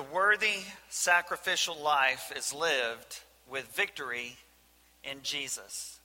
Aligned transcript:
The 0.00 0.14
worthy 0.14 0.56
sacrificial 0.88 1.76
life 1.76 2.32
is 2.34 2.54
lived 2.54 3.20
with 3.50 3.66
victory 3.76 4.34
in 5.04 5.18
Jesus. 5.22 6.00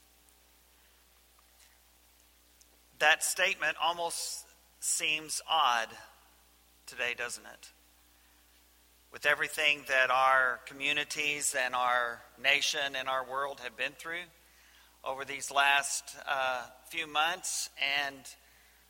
That 3.00 3.24
statement 3.24 3.78
almost 3.82 4.44
seems 4.82 5.42
odd 5.50 5.88
today, 6.88 7.14
doesn't 7.18 7.46
it? 7.46 7.70
With 9.14 9.26
everything 9.26 9.84
that 9.88 10.12
our 10.12 10.60
communities 10.66 11.56
and 11.58 11.74
our 11.74 12.20
nation 12.44 12.98
and 13.00 13.08
our 13.08 13.24
world 13.24 13.62
have 13.64 13.78
been 13.78 13.94
through 13.98 14.28
over 15.06 15.24
these 15.24 15.50
last 15.52 16.04
uh, 16.28 16.64
few 16.90 17.08
months, 17.08 17.70
and 18.06 18.18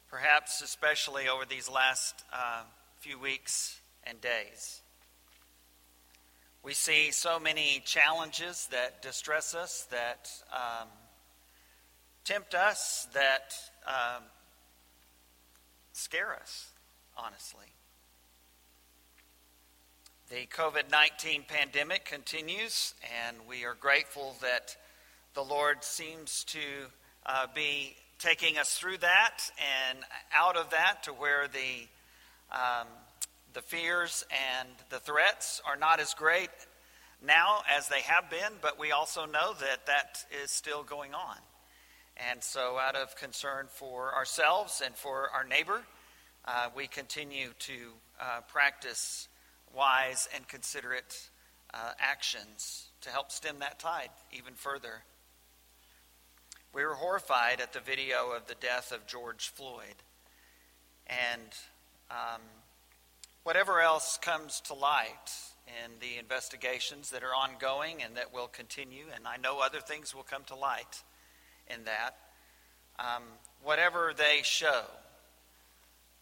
perhaps 0.10 0.64
especially 0.64 1.28
over 1.30 1.46
these 1.46 1.70
last 1.70 2.24
uh, 2.34 2.64
few 3.02 3.20
weeks 3.20 3.80
and 4.04 4.20
days. 4.20 4.82
We 6.66 6.74
see 6.74 7.12
so 7.12 7.40
many 7.40 7.84
challenges 7.86 8.68
that 8.72 9.04
distress 9.04 9.54
us, 9.54 9.88
that 9.92 10.32
um, 10.52 10.88
tempt 12.24 12.56
us, 12.56 13.08
that 13.14 13.54
um, 13.86 14.24
scare 15.94 16.34
us, 16.34 16.70
honestly. 17.16 17.68
The 20.32 20.48
COVID 20.48 20.90
19 20.92 21.44
pandemic 21.48 22.04
continues, 22.04 22.96
and 23.28 23.38
we 23.48 23.64
are 23.64 23.76
grateful 23.76 24.36
that 24.42 24.76
the 25.36 25.44
Lord 25.44 25.84
seems 25.84 26.46
to 26.46 26.60
uh, 27.28 27.46
be 27.54 27.96
taking 28.18 28.58
us 28.58 28.76
through 28.76 28.98
that 28.98 29.38
and 29.92 30.00
out 30.34 30.58
of 30.58 30.72
that 30.72 31.04
to 31.04 31.12
where 31.12 31.48
the 31.48 31.88
um, 32.52 32.88
the 33.56 33.62
fears 33.62 34.26
and 34.60 34.68
the 34.90 35.00
threats 35.00 35.62
are 35.66 35.78
not 35.78 36.02
as 36.02 36.14
great 36.14 36.50
now 37.26 37.62
as 37.76 37.88
they 37.88 38.02
have 38.02 38.30
been, 38.30 38.52
but 38.62 38.78
we 38.78 38.92
also 38.92 39.26
know 39.26 39.54
that 39.60 39.86
that 39.88 40.26
is 40.44 40.52
still 40.52 40.84
going 40.84 41.14
on. 41.14 41.38
And 42.30 42.44
so, 42.44 42.78
out 42.78 42.96
of 42.96 43.16
concern 43.16 43.68
for 43.70 44.14
ourselves 44.14 44.82
and 44.86 44.94
for 44.94 45.30
our 45.34 45.46
neighbor, 45.46 45.82
uh, 46.44 46.68
we 46.76 46.88
continue 46.88 47.50
to 47.60 47.74
uh, 48.20 48.42
practice 48.50 49.30
wise 49.74 50.28
and 50.36 50.48
considerate 50.48 51.30
uh, 51.74 51.92
actions 51.98 52.88
to 53.02 53.10
help 53.10 53.32
stem 53.32 53.60
that 53.60 53.80
tide 53.80 54.10
even 54.34 54.54
further. 54.54 55.04
We 56.74 56.84
were 56.86 56.96
horrified 56.96 57.62
at 57.62 57.72
the 57.72 57.80
video 57.80 58.32
of 58.36 58.48
the 58.48 58.56
death 58.56 58.92
of 58.92 59.08
George 59.08 59.50
Floyd. 59.50 59.96
And 61.08 61.52
um, 62.12 62.42
whatever 63.46 63.80
else 63.80 64.18
comes 64.24 64.60
to 64.60 64.74
light 64.74 65.30
in 65.68 65.92
the 66.00 66.18
investigations 66.18 67.12
that 67.12 67.22
are 67.24 67.28
ongoing 67.28 68.02
and 68.02 68.18
that 68.18 68.34
will 68.34 68.48
continue, 68.48 69.06
and 69.16 69.28
I 69.28 69.38
know 69.38 69.60
other 69.60 69.80
things 69.80 70.16
will 70.16 70.24
come 70.24 70.44
to 70.48 70.56
light 70.56 71.04
in 71.68 71.84
that, 71.84 72.18
um, 72.98 73.22
whatever 73.64 74.14
they 74.18 74.40
show, 74.42 74.82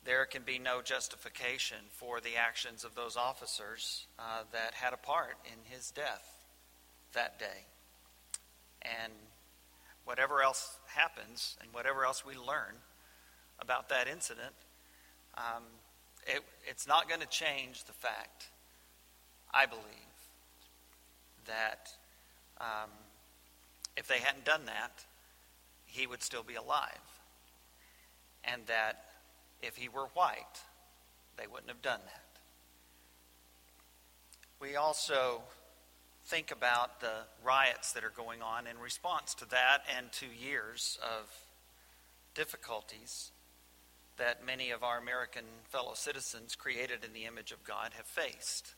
there 0.04 0.26
can 0.26 0.44
be 0.44 0.60
no 0.60 0.82
justification 0.82 1.78
for 1.92 2.20
the 2.20 2.36
actions 2.36 2.84
of 2.84 2.94
those 2.94 3.16
officers 3.16 4.06
uh, 4.20 4.44
that 4.52 4.74
had 4.74 4.92
a 4.92 4.98
part 4.98 5.38
in 5.46 5.74
his 5.74 5.92
death 5.92 6.44
that 7.14 7.40
day. 7.40 7.68
And 8.82 9.14
whatever 10.04 10.42
else 10.42 10.78
happens 10.88 11.56
and 11.62 11.74
whatever 11.74 12.04
else 12.04 12.26
we 12.26 12.36
learn 12.36 12.76
about 13.60 13.88
that 13.88 14.10
incident, 14.10 14.56
um, 15.38 15.64
it, 16.28 16.42
it's 16.66 16.88
not 16.88 17.08
going 17.08 17.22
to 17.22 17.28
change 17.28 17.84
the 17.86 17.94
fact, 17.94 18.50
I 19.54 19.66
believe, 19.66 19.84
that 21.46 21.90
um, 22.60 22.90
if 23.98 24.08
they 24.08 24.20
hadn't 24.20 24.46
done 24.46 24.66
that, 24.66 25.06
he 25.86 26.08
would 26.08 26.24
still 26.24 26.44
be 26.44 26.56
alive. 26.56 26.88
And 28.44 28.66
that 28.68 29.06
if 29.62 29.78
he 29.78 29.88
were 29.88 30.08
white, 30.14 30.62
they 31.38 31.47
wouldn't 31.47 31.70
have 31.70 31.81
done 31.81 32.02
that. 32.06 32.20
We 34.59 34.76
also 34.76 35.42
think 36.26 36.52
about 36.52 37.02
the 37.02 37.26
riots 37.44 37.92
that 37.94 38.03
are 38.03 38.14
going 38.16 38.42
on 38.42 38.66
in 38.66 38.78
response 38.80 39.34
to 39.36 39.50
that 39.50 39.80
and 39.97 40.12
to 40.14 40.26
years 40.26 40.97
of 41.03 41.30
difficulties 42.34 43.31
that 44.18 44.46
many 44.46 44.72
of 44.72 44.84
our 44.84 44.97
American 44.97 45.46
fellow 45.69 45.94
citizens 45.94 46.56
created 46.56 47.03
in 47.03 47.13
the 47.13 47.25
image 47.25 47.51
of 47.51 47.63
God 47.63 47.91
have 47.96 48.06
faced. 48.06 48.75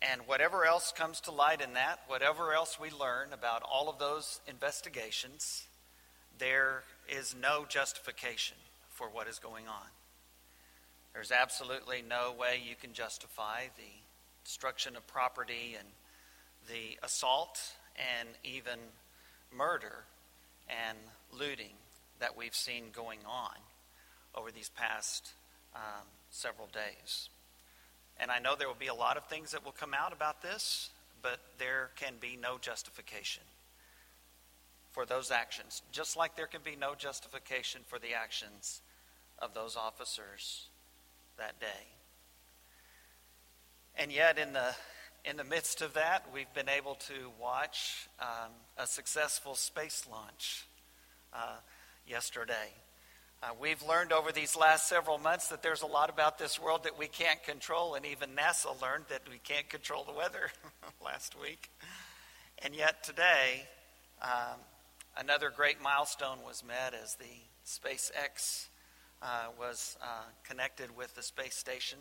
And 0.00 0.22
whatever 0.26 0.64
else 0.64 0.92
comes 0.92 1.20
to 1.22 1.30
light 1.30 1.60
in 1.60 1.74
that, 1.74 2.00
whatever 2.08 2.52
else 2.52 2.78
we 2.80 2.90
learn 2.90 3.32
about 3.32 3.62
all 3.62 3.88
of 3.88 3.98
those 3.98 4.40
investigations, 4.48 5.66
there 6.38 6.82
is 7.08 7.36
no 7.40 7.64
justification 7.68 8.56
for 8.90 9.08
what 9.08 9.28
is 9.28 9.38
going 9.38 9.68
on. 9.68 9.86
There's 11.12 11.30
absolutely 11.30 12.02
no 12.02 12.34
way 12.38 12.60
you 12.66 12.74
can 12.74 12.94
justify 12.94 13.64
the 13.76 14.02
destruction 14.44 14.96
of 14.96 15.06
property 15.06 15.76
and 15.78 15.88
the 16.68 16.98
assault 17.04 17.60
and 18.18 18.28
even 18.44 18.78
murder 19.54 20.04
and 20.68 20.98
looting 21.32 21.74
that 22.22 22.36
we've 22.36 22.54
seen 22.54 22.84
going 22.94 23.18
on 23.26 23.50
over 24.36 24.52
these 24.52 24.68
past 24.68 25.32
um, 25.74 26.06
several 26.30 26.68
days. 26.68 27.28
And 28.20 28.30
I 28.30 28.38
know 28.38 28.54
there 28.56 28.68
will 28.68 28.76
be 28.76 28.86
a 28.86 28.94
lot 28.94 29.16
of 29.16 29.26
things 29.26 29.50
that 29.50 29.64
will 29.64 29.72
come 29.72 29.92
out 29.92 30.12
about 30.12 30.40
this, 30.40 30.90
but 31.20 31.40
there 31.58 31.90
can 31.96 32.14
be 32.20 32.38
no 32.40 32.58
justification 32.58 33.42
for 34.92 35.04
those 35.04 35.32
actions, 35.32 35.82
just 35.90 36.16
like 36.16 36.36
there 36.36 36.46
can 36.46 36.60
be 36.62 36.76
no 36.76 36.94
justification 36.94 37.80
for 37.88 37.98
the 37.98 38.14
actions 38.14 38.82
of 39.40 39.52
those 39.52 39.74
officers 39.74 40.68
that 41.38 41.58
day. 41.58 41.88
And 43.96 44.12
yet, 44.12 44.38
in 44.38 44.52
the 44.52 44.76
in 45.24 45.36
the 45.36 45.44
midst 45.44 45.82
of 45.82 45.94
that, 45.94 46.26
we've 46.32 46.52
been 46.54 46.68
able 46.68 46.94
to 46.94 47.30
watch 47.40 48.08
um, 48.20 48.52
a 48.78 48.86
successful 48.86 49.56
space 49.56 50.06
launch 50.08 50.66
uh, 51.32 51.56
yesterday. 52.06 52.72
Uh, 53.42 53.48
we've 53.60 53.82
learned 53.82 54.12
over 54.12 54.30
these 54.30 54.56
last 54.56 54.88
several 54.88 55.18
months 55.18 55.48
that 55.48 55.62
there's 55.62 55.82
a 55.82 55.86
lot 55.86 56.08
about 56.08 56.38
this 56.38 56.60
world 56.60 56.84
that 56.84 56.96
we 56.96 57.08
can't 57.08 57.42
control, 57.42 57.94
and 57.94 58.06
even 58.06 58.30
NASA 58.30 58.80
learned 58.80 59.04
that 59.08 59.22
we 59.28 59.38
can't 59.38 59.68
control 59.68 60.04
the 60.04 60.12
weather 60.12 60.50
last 61.04 61.34
week. 61.40 61.68
And 62.64 62.74
yet 62.74 63.02
today, 63.02 63.66
um, 64.22 64.60
another 65.16 65.50
great 65.50 65.82
milestone 65.82 66.38
was 66.46 66.62
met 66.64 66.94
as 66.94 67.16
the 67.16 67.24
SpaceX 67.66 68.68
uh, 69.20 69.46
was 69.58 69.96
uh, 70.00 70.24
connected 70.44 70.96
with 70.96 71.14
the 71.16 71.22
space 71.22 71.56
station, 71.56 71.98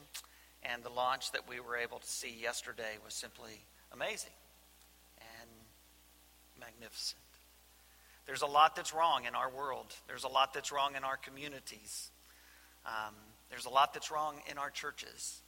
and 0.62 0.84
the 0.84 0.90
launch 0.90 1.32
that 1.32 1.50
we 1.50 1.60
were 1.60 1.76
able 1.76 1.98
to 1.98 2.08
see 2.08 2.36
yesterday 2.40 2.98
was 3.04 3.16
simply 3.16 3.66
amazing 3.92 4.34
and 5.20 5.50
magnificent. 6.60 7.22
There's 8.32 8.44
a 8.44 8.46
lot 8.46 8.78
that's 8.78 8.94
wrong 8.94 9.26
in 9.26 9.36
our 9.36 9.50
world. 9.50 9.94
There's 10.08 10.24
a 10.24 10.30
lot 10.30 10.54
that's 10.54 10.72
wrong 10.72 10.96
in 10.96 11.04
our 11.04 11.18
communities. 11.18 12.12
Um, 12.86 13.14
there's 13.50 13.66
a 13.66 13.70
lot 13.70 13.94
that's 13.94 14.10
wrong 14.10 14.36
in 14.50 14.58
our 14.58 14.70
churches. 14.70 15.42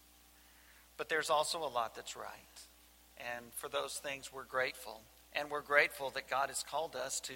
But 0.97 1.07
there's 1.07 1.29
also 1.29 1.59
a 1.59 1.71
lot 1.71 1.95
that's 1.95 2.17
right. 2.17 2.27
And 3.19 3.45
for 3.55 3.69
those 3.69 4.01
things, 4.03 4.33
we're 4.33 4.43
grateful. 4.43 4.99
And 5.31 5.49
we're 5.49 5.61
grateful 5.61 6.09
that 6.09 6.29
God 6.29 6.49
has 6.49 6.61
called 6.69 6.97
us 6.97 7.21
to, 7.21 7.33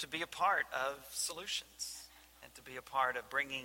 to 0.00 0.06
be 0.06 0.20
a 0.20 0.26
part 0.26 0.66
of 0.74 1.02
solutions 1.10 2.02
and 2.44 2.54
to 2.56 2.60
be 2.60 2.76
a 2.76 2.82
part 2.82 3.16
of 3.16 3.30
bringing 3.30 3.64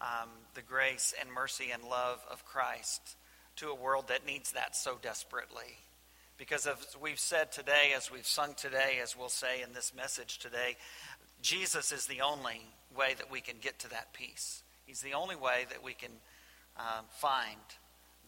um, 0.00 0.30
the 0.54 0.62
grace 0.62 1.12
and 1.20 1.30
mercy 1.30 1.72
and 1.74 1.84
love 1.84 2.20
of 2.32 2.46
Christ 2.46 3.18
to 3.56 3.68
a 3.68 3.74
world 3.74 4.08
that 4.08 4.24
needs 4.24 4.52
that 4.52 4.74
so 4.74 4.96
desperately. 5.02 5.76
Because 6.38 6.68
as 6.68 6.96
we've 7.02 7.18
said 7.18 7.50
today, 7.50 7.92
as 7.96 8.12
we've 8.12 8.26
sung 8.26 8.54
today, 8.54 9.00
as 9.02 9.16
we'll 9.16 9.28
say 9.28 9.60
in 9.60 9.72
this 9.72 9.92
message 9.94 10.38
today, 10.38 10.76
Jesus 11.42 11.90
is 11.90 12.06
the 12.06 12.20
only 12.20 12.62
way 12.96 13.14
that 13.18 13.30
we 13.30 13.40
can 13.40 13.56
get 13.60 13.80
to 13.80 13.90
that 13.90 14.12
peace. 14.12 14.62
He's 14.86 15.00
the 15.00 15.14
only 15.14 15.34
way 15.34 15.66
that 15.68 15.82
we 15.82 15.94
can 15.94 16.12
um, 16.76 17.04
find 17.10 17.58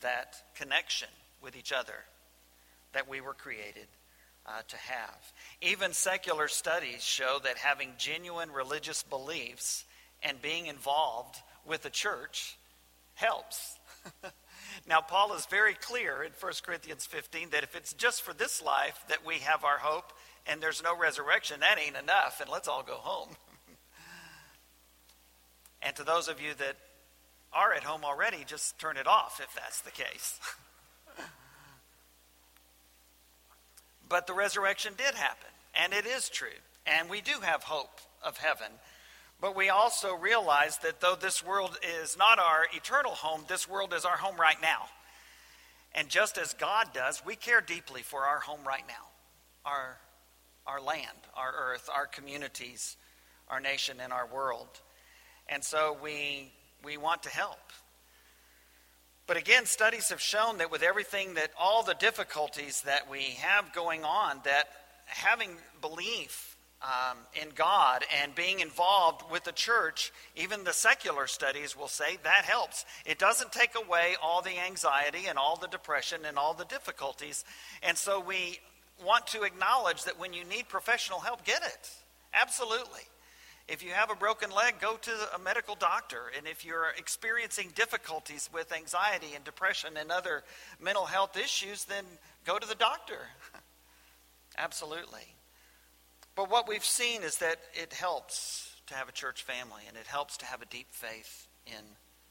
that 0.00 0.42
connection 0.56 1.08
with 1.40 1.56
each 1.56 1.72
other 1.72 1.94
that 2.92 3.08
we 3.08 3.20
were 3.20 3.32
created 3.32 3.86
uh, 4.44 4.62
to 4.66 4.76
have. 4.76 5.32
Even 5.62 5.92
secular 5.92 6.48
studies 6.48 7.04
show 7.04 7.38
that 7.44 7.58
having 7.58 7.92
genuine 7.96 8.50
religious 8.50 9.04
beliefs 9.04 9.84
and 10.22 10.42
being 10.42 10.66
involved 10.66 11.36
with 11.64 11.82
the 11.82 11.90
church 11.90 12.58
helps. 13.14 13.78
Now, 14.88 15.00
Paul 15.00 15.34
is 15.34 15.46
very 15.46 15.74
clear 15.74 16.22
in 16.22 16.32
1 16.38 16.52
Corinthians 16.62 17.06
15 17.06 17.50
that 17.50 17.62
if 17.62 17.76
it's 17.76 17.92
just 17.92 18.22
for 18.22 18.32
this 18.32 18.62
life 18.62 19.04
that 19.08 19.24
we 19.24 19.36
have 19.36 19.64
our 19.64 19.78
hope 19.78 20.12
and 20.46 20.60
there's 20.60 20.82
no 20.82 20.96
resurrection, 20.96 21.60
that 21.60 21.78
ain't 21.78 21.96
enough, 21.96 22.40
and 22.40 22.50
let's 22.50 22.66
all 22.66 22.82
go 22.82 22.94
home. 22.94 23.36
and 25.82 25.94
to 25.96 26.02
those 26.02 26.28
of 26.28 26.40
you 26.40 26.54
that 26.54 26.76
are 27.52 27.72
at 27.72 27.84
home 27.84 28.04
already, 28.04 28.44
just 28.46 28.78
turn 28.78 28.96
it 28.96 29.06
off 29.06 29.40
if 29.42 29.54
that's 29.54 29.82
the 29.82 29.90
case. 29.90 30.40
but 34.08 34.26
the 34.26 34.34
resurrection 34.34 34.94
did 34.96 35.14
happen, 35.14 35.50
and 35.74 35.92
it 35.92 36.06
is 36.06 36.28
true, 36.28 36.48
and 36.86 37.10
we 37.10 37.20
do 37.20 37.40
have 37.42 37.64
hope 37.64 38.00
of 38.22 38.38
heaven. 38.38 38.72
But 39.40 39.56
we 39.56 39.70
also 39.70 40.14
realize 40.14 40.78
that 40.78 41.00
though 41.00 41.16
this 41.18 41.44
world 41.44 41.78
is 42.02 42.16
not 42.16 42.38
our 42.38 42.66
eternal 42.74 43.12
home, 43.12 43.44
this 43.48 43.68
world 43.68 43.94
is 43.94 44.04
our 44.04 44.16
home 44.16 44.36
right 44.38 44.60
now. 44.60 44.86
And 45.94 46.08
just 46.08 46.38
as 46.38 46.52
God 46.52 46.88
does, 46.92 47.24
we 47.24 47.36
care 47.36 47.60
deeply 47.60 48.02
for 48.02 48.20
our 48.24 48.38
home 48.38 48.60
right 48.66 48.84
now, 48.86 49.08
our, 49.64 49.98
our 50.66 50.80
land, 50.80 51.06
our 51.34 51.52
earth, 51.58 51.88
our 51.94 52.06
communities, 52.06 52.96
our 53.48 53.60
nation, 53.60 53.96
and 54.00 54.12
our 54.12 54.26
world. 54.26 54.68
And 55.48 55.64
so 55.64 55.96
we, 56.02 56.52
we 56.84 56.96
want 56.96 57.22
to 57.24 57.30
help. 57.30 57.58
But 59.26 59.36
again, 59.36 59.64
studies 59.64 60.10
have 60.10 60.20
shown 60.20 60.58
that 60.58 60.70
with 60.70 60.82
everything 60.82 61.34
that 61.34 61.50
all 61.58 61.82
the 61.82 61.94
difficulties 61.94 62.82
that 62.82 63.10
we 63.10 63.22
have 63.40 63.72
going 63.72 64.04
on, 64.04 64.40
that 64.44 64.68
having 65.06 65.50
belief 65.80 66.49
um, 66.82 67.18
in 67.40 67.50
God 67.54 68.04
and 68.22 68.34
being 68.34 68.60
involved 68.60 69.30
with 69.30 69.44
the 69.44 69.52
church, 69.52 70.12
even 70.36 70.64
the 70.64 70.72
secular 70.72 71.26
studies 71.26 71.76
will 71.76 71.88
say 71.88 72.18
that 72.22 72.44
helps. 72.44 72.84
It 73.04 73.18
doesn't 73.18 73.52
take 73.52 73.74
away 73.74 74.16
all 74.22 74.42
the 74.42 74.58
anxiety 74.58 75.26
and 75.28 75.38
all 75.38 75.56
the 75.56 75.68
depression 75.68 76.20
and 76.24 76.38
all 76.38 76.54
the 76.54 76.64
difficulties. 76.64 77.44
And 77.82 77.98
so 77.98 78.20
we 78.20 78.60
want 79.04 79.26
to 79.28 79.42
acknowledge 79.42 80.04
that 80.04 80.18
when 80.18 80.32
you 80.32 80.44
need 80.44 80.68
professional 80.68 81.20
help, 81.20 81.44
get 81.44 81.62
it. 81.62 81.90
Absolutely. 82.32 83.02
If 83.68 83.84
you 83.84 83.90
have 83.92 84.10
a 84.10 84.16
broken 84.16 84.50
leg, 84.50 84.80
go 84.80 84.96
to 84.96 85.10
a 85.34 85.38
medical 85.38 85.74
doctor. 85.74 86.22
And 86.36 86.46
if 86.46 86.64
you're 86.64 86.88
experiencing 86.98 87.70
difficulties 87.74 88.50
with 88.52 88.72
anxiety 88.72 89.34
and 89.34 89.44
depression 89.44 89.96
and 89.96 90.10
other 90.10 90.42
mental 90.80 91.04
health 91.04 91.36
issues, 91.36 91.84
then 91.84 92.04
go 92.44 92.58
to 92.58 92.66
the 92.66 92.74
doctor. 92.74 93.18
Absolutely. 94.58 95.34
But 96.40 96.50
what 96.50 96.66
we've 96.66 96.82
seen 96.82 97.22
is 97.22 97.36
that 97.36 97.58
it 97.74 97.92
helps 97.92 98.74
to 98.86 98.94
have 98.94 99.10
a 99.10 99.12
church 99.12 99.42
family 99.42 99.82
and 99.86 99.94
it 99.94 100.06
helps 100.06 100.38
to 100.38 100.46
have 100.46 100.62
a 100.62 100.64
deep 100.64 100.86
faith 100.90 101.46
in 101.66 101.84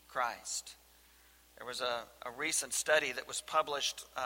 Christ. 0.07 0.77
There 1.59 1.67
was 1.67 1.79
a, 1.79 2.05
a 2.25 2.31
recent 2.35 2.73
study 2.73 3.11
that 3.11 3.27
was 3.27 3.41
published 3.41 4.03
um, 4.17 4.23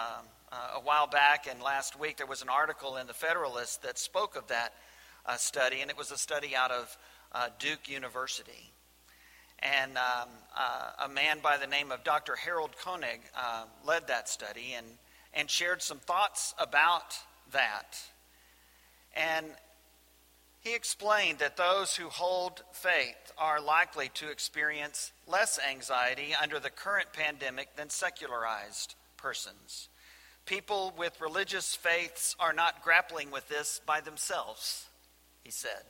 uh, 0.53 0.77
a 0.77 0.79
while 0.79 1.07
back, 1.07 1.47
and 1.51 1.61
last 1.61 1.99
week 1.99 2.15
there 2.15 2.27
was 2.27 2.41
an 2.41 2.47
article 2.47 2.95
in 2.95 3.07
the 3.07 3.13
Federalist 3.13 3.83
that 3.83 3.99
spoke 3.99 4.37
of 4.37 4.47
that 4.47 4.73
uh, 5.25 5.35
study, 5.35 5.81
and 5.81 5.91
it 5.91 5.97
was 5.97 6.11
a 6.11 6.17
study 6.17 6.55
out 6.55 6.71
of 6.71 6.97
uh, 7.33 7.49
Duke 7.59 7.89
University. 7.89 8.71
And 9.59 9.97
um, 9.97 10.29
uh, 10.57 11.07
a 11.07 11.09
man 11.09 11.39
by 11.43 11.57
the 11.57 11.67
name 11.67 11.91
of 11.91 12.05
Dr. 12.05 12.37
Harold 12.37 12.73
Koenig 12.81 13.19
uh, 13.35 13.65
led 13.85 14.07
that 14.07 14.29
study 14.29 14.75
and, 14.77 14.87
and 15.33 15.49
shared 15.49 15.81
some 15.81 15.99
thoughts 15.99 16.55
about 16.57 17.17
that. 17.51 17.97
And 19.13 19.47
he 20.63 20.73
explained 20.73 21.39
that 21.39 21.57
those 21.57 21.95
who 21.95 22.07
hold 22.07 22.63
faith 22.71 23.33
are 23.37 23.59
likely 23.59 24.09
to 24.13 24.31
experience 24.31 25.11
less 25.27 25.59
anxiety 25.69 26.33
under 26.41 26.57
the 26.57 26.69
current 26.69 27.11
pandemic 27.11 27.75
than 27.75 27.89
secularized 27.89 28.95
persons. 29.17 29.89
People 30.45 30.93
with 30.97 31.19
religious 31.19 31.75
faiths 31.75 32.35
are 32.39 32.53
not 32.53 32.81
grappling 32.81 33.29
with 33.29 33.47
this 33.49 33.81
by 33.85 33.99
themselves, 33.99 34.87
he 35.43 35.51
said. 35.51 35.83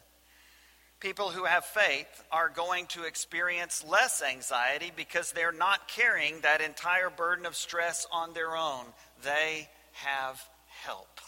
People 0.99 1.29
who 1.29 1.43
have 1.43 1.65
faith 1.65 2.23
are 2.31 2.49
going 2.49 2.87
to 2.87 3.03
experience 3.03 3.85
less 3.87 4.23
anxiety 4.23 4.91
because 4.95 5.31
they're 5.31 5.51
not 5.51 5.87
carrying 5.87 6.39
that 6.41 6.61
entire 6.61 7.09
burden 7.11 7.45
of 7.45 7.55
stress 7.55 8.07
on 8.11 8.33
their 8.33 8.55
own. 8.55 8.85
They 9.23 9.69
have 9.91 10.41
help. 10.83 11.19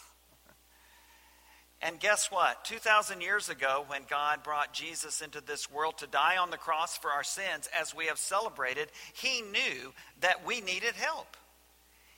And 1.82 2.00
guess 2.00 2.30
what? 2.30 2.64
2,000 2.64 3.20
years 3.20 3.48
ago, 3.48 3.84
when 3.86 4.02
God 4.08 4.42
brought 4.42 4.72
Jesus 4.72 5.20
into 5.20 5.42
this 5.42 5.70
world 5.70 5.98
to 5.98 6.06
die 6.06 6.38
on 6.38 6.50
the 6.50 6.56
cross 6.56 6.96
for 6.96 7.10
our 7.10 7.24
sins, 7.24 7.68
as 7.78 7.94
we 7.94 8.06
have 8.06 8.18
celebrated, 8.18 8.88
He 9.14 9.42
knew 9.42 9.92
that 10.20 10.46
we 10.46 10.60
needed 10.60 10.94
help. 10.94 11.36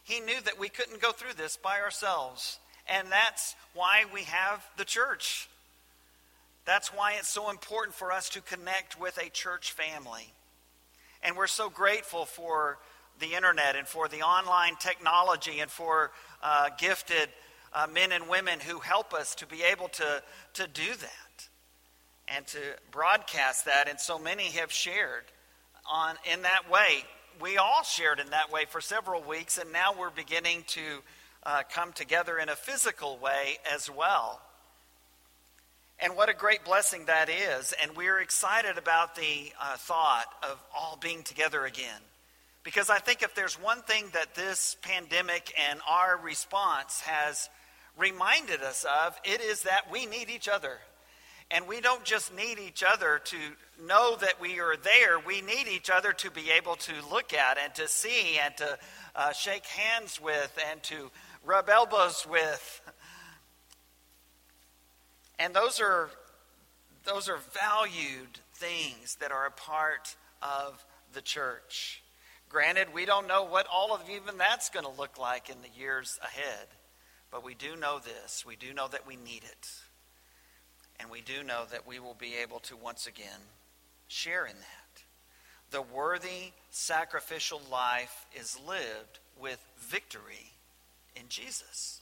He 0.05 0.20
knew 0.20 0.40
that 0.44 0.58
we 0.58 0.69
couldn't 0.69 1.02
go 1.02 1.12
through 1.12 1.34
this 1.37 1.56
by 1.56 1.81
ourselves. 1.81 2.58
And 2.88 3.08
that's 3.10 3.56
why 3.75 4.05
we 4.14 4.22
have 4.22 4.64
the 4.76 4.84
church. 4.84 5.49
That's 6.64 6.88
why 6.88 7.14
it's 7.19 7.28
so 7.28 7.50
important 7.50 7.94
for 7.94 8.12
us 8.12 8.28
to 8.31 8.40
connect 8.40 8.99
with 8.99 9.19
a 9.19 9.28
church 9.28 9.72
family. 9.72 10.32
And 11.22 11.37
we're 11.37 11.46
so 11.46 11.69
grateful 11.69 12.25
for 12.25 12.78
the 13.19 13.34
internet 13.34 13.75
and 13.75 13.87
for 13.87 14.08
the 14.08 14.22
online 14.22 14.76
technology 14.78 15.60
and 15.60 15.70
for 15.70 16.12
uh, 16.43 16.69
gifted 16.78 17.28
uh, 17.73 17.87
men 17.93 18.12
and 18.12 18.29
women 18.29 18.61
who 18.61 18.79
help 18.81 19.15
us 19.15 19.35
to 19.37 19.47
be 19.47 19.62
able 19.62 19.88
to, 19.88 20.23
to 20.55 20.67
do 20.67 20.94
that 21.00 21.49
and 22.35 22.47
to 22.49 22.59
broadcast 22.91 23.67
that. 23.67 23.88
And 23.88 23.99
so 24.00 24.19
many 24.19 24.44
have 24.44 24.73
shared 24.73 25.25
on 25.91 26.17
in 26.32 26.43
that 26.43 26.70
way. 26.70 27.05
We 27.41 27.56
all 27.56 27.82
shared 27.85 28.19
in 28.19 28.31
that 28.31 28.50
way 28.53 28.65
for 28.69 28.81
several 28.81 29.23
weeks, 29.23 29.59
and 29.59 29.73
now 29.73 29.94
we're 29.99 30.11
beginning 30.11 30.65
to 30.69 30.81
uh, 31.44 31.62
come 31.73 31.93
together 31.93 32.38
in 32.38 32.49
a 32.49 32.56
physical 32.56 33.17
way 33.19 33.59
as 33.73 33.88
well. 33.88 34.41
And 36.00 36.17
what 36.17 36.29
a 36.29 36.35
great 36.35 36.65
blessing 36.65 37.06
that 37.06 37.29
is. 37.29 37.75
And 37.82 37.97
we're 37.97 38.20
excited 38.20 38.79
about 38.79 39.17
the 39.17 39.53
uh, 39.61 39.76
thought 39.76 40.26
of 40.43 40.62
all 40.76 40.99
being 41.00 41.23
together 41.23 41.65
again. 41.65 42.00
Because 42.69 42.91
I 42.91 42.99
think 42.99 43.23
if 43.23 43.35
there's 43.35 43.55
one 43.55 43.81
thing 43.81 44.11
that 44.12 44.35
this 44.35 44.76
pandemic 44.82 45.55
and 45.70 45.81
our 45.88 46.19
response 46.23 47.00
has 47.00 47.49
reminded 47.97 48.61
us 48.61 48.85
of, 49.06 49.19
it 49.25 49.41
is 49.41 49.62
that 49.62 49.91
we 49.91 50.05
need 50.05 50.29
each 50.29 50.50
other. 50.50 50.76
And 51.50 51.67
we 51.67 51.81
don't 51.81 52.05
just 52.05 52.31
need 52.37 52.59
each 52.59 52.85
other 52.87 53.23
to 53.25 53.37
know 53.82 54.17
that 54.17 54.38
we 54.38 54.61
are 54.61 54.76
there, 54.76 55.19
we 55.19 55.41
need 55.41 55.67
each 55.67 55.88
other 55.88 56.12
to 56.12 56.31
be 56.31 56.50
able 56.59 56.76
to 56.76 56.93
look 57.11 57.32
at 57.32 57.56
and 57.56 57.75
to 57.76 57.88
see 57.88 58.38
and 58.44 58.55
to 58.59 58.79
uh, 59.17 59.32
shake 59.32 59.65
hands 59.65 60.20
with 60.20 60.55
and 60.70 60.82
to 60.82 61.11
rub 61.47 61.70
elbows 61.70 62.26
with. 62.29 62.82
And 65.38 65.55
those 65.55 65.81
are, 65.81 66.11
those 67.06 67.31
are 67.31 67.38
valued 67.59 68.41
things 68.53 69.17
that 69.23 69.32
are 69.32 69.47
a 69.47 69.53
part 69.53 70.17
of 70.43 70.85
the 71.15 71.23
church. 71.23 72.03
Granted, 72.48 72.94
we 72.94 73.04
don't 73.04 73.28
know 73.28 73.44
what 73.44 73.67
all 73.72 73.94
of 73.94 74.08
even 74.08 74.38
that's 74.38 74.70
going 74.70 74.86
to 74.86 75.00
look 75.00 75.19
like 75.19 75.50
in 75.50 75.56
the 75.60 75.78
years 75.78 76.19
ahead. 76.22 76.69
But 77.31 77.44
we 77.44 77.55
do 77.55 77.76
know 77.76 77.98
this. 77.98 78.44
We 78.46 78.56
do 78.56 78.72
know 78.72 78.88
that 78.88 79.06
we 79.06 79.17
need 79.17 79.44
it. 79.44 79.69
And 80.98 81.10
we 81.10 81.20
do 81.20 81.43
know 81.43 81.64
that 81.70 81.86
we 81.86 82.00
will 82.00 82.17
be 82.19 82.34
able 82.43 82.60
to 82.60 82.76
once 82.76 83.06
again 83.06 83.40
share 84.08 84.46
in 84.46 84.56
that. 84.56 85.02
The 85.70 85.82
worthy 85.82 86.52
sacrificial 86.70 87.60
life 87.70 88.26
is 88.34 88.58
lived 88.67 89.19
with 89.38 89.62
victory 89.78 90.52
in 91.14 91.24
Jesus. 91.28 92.00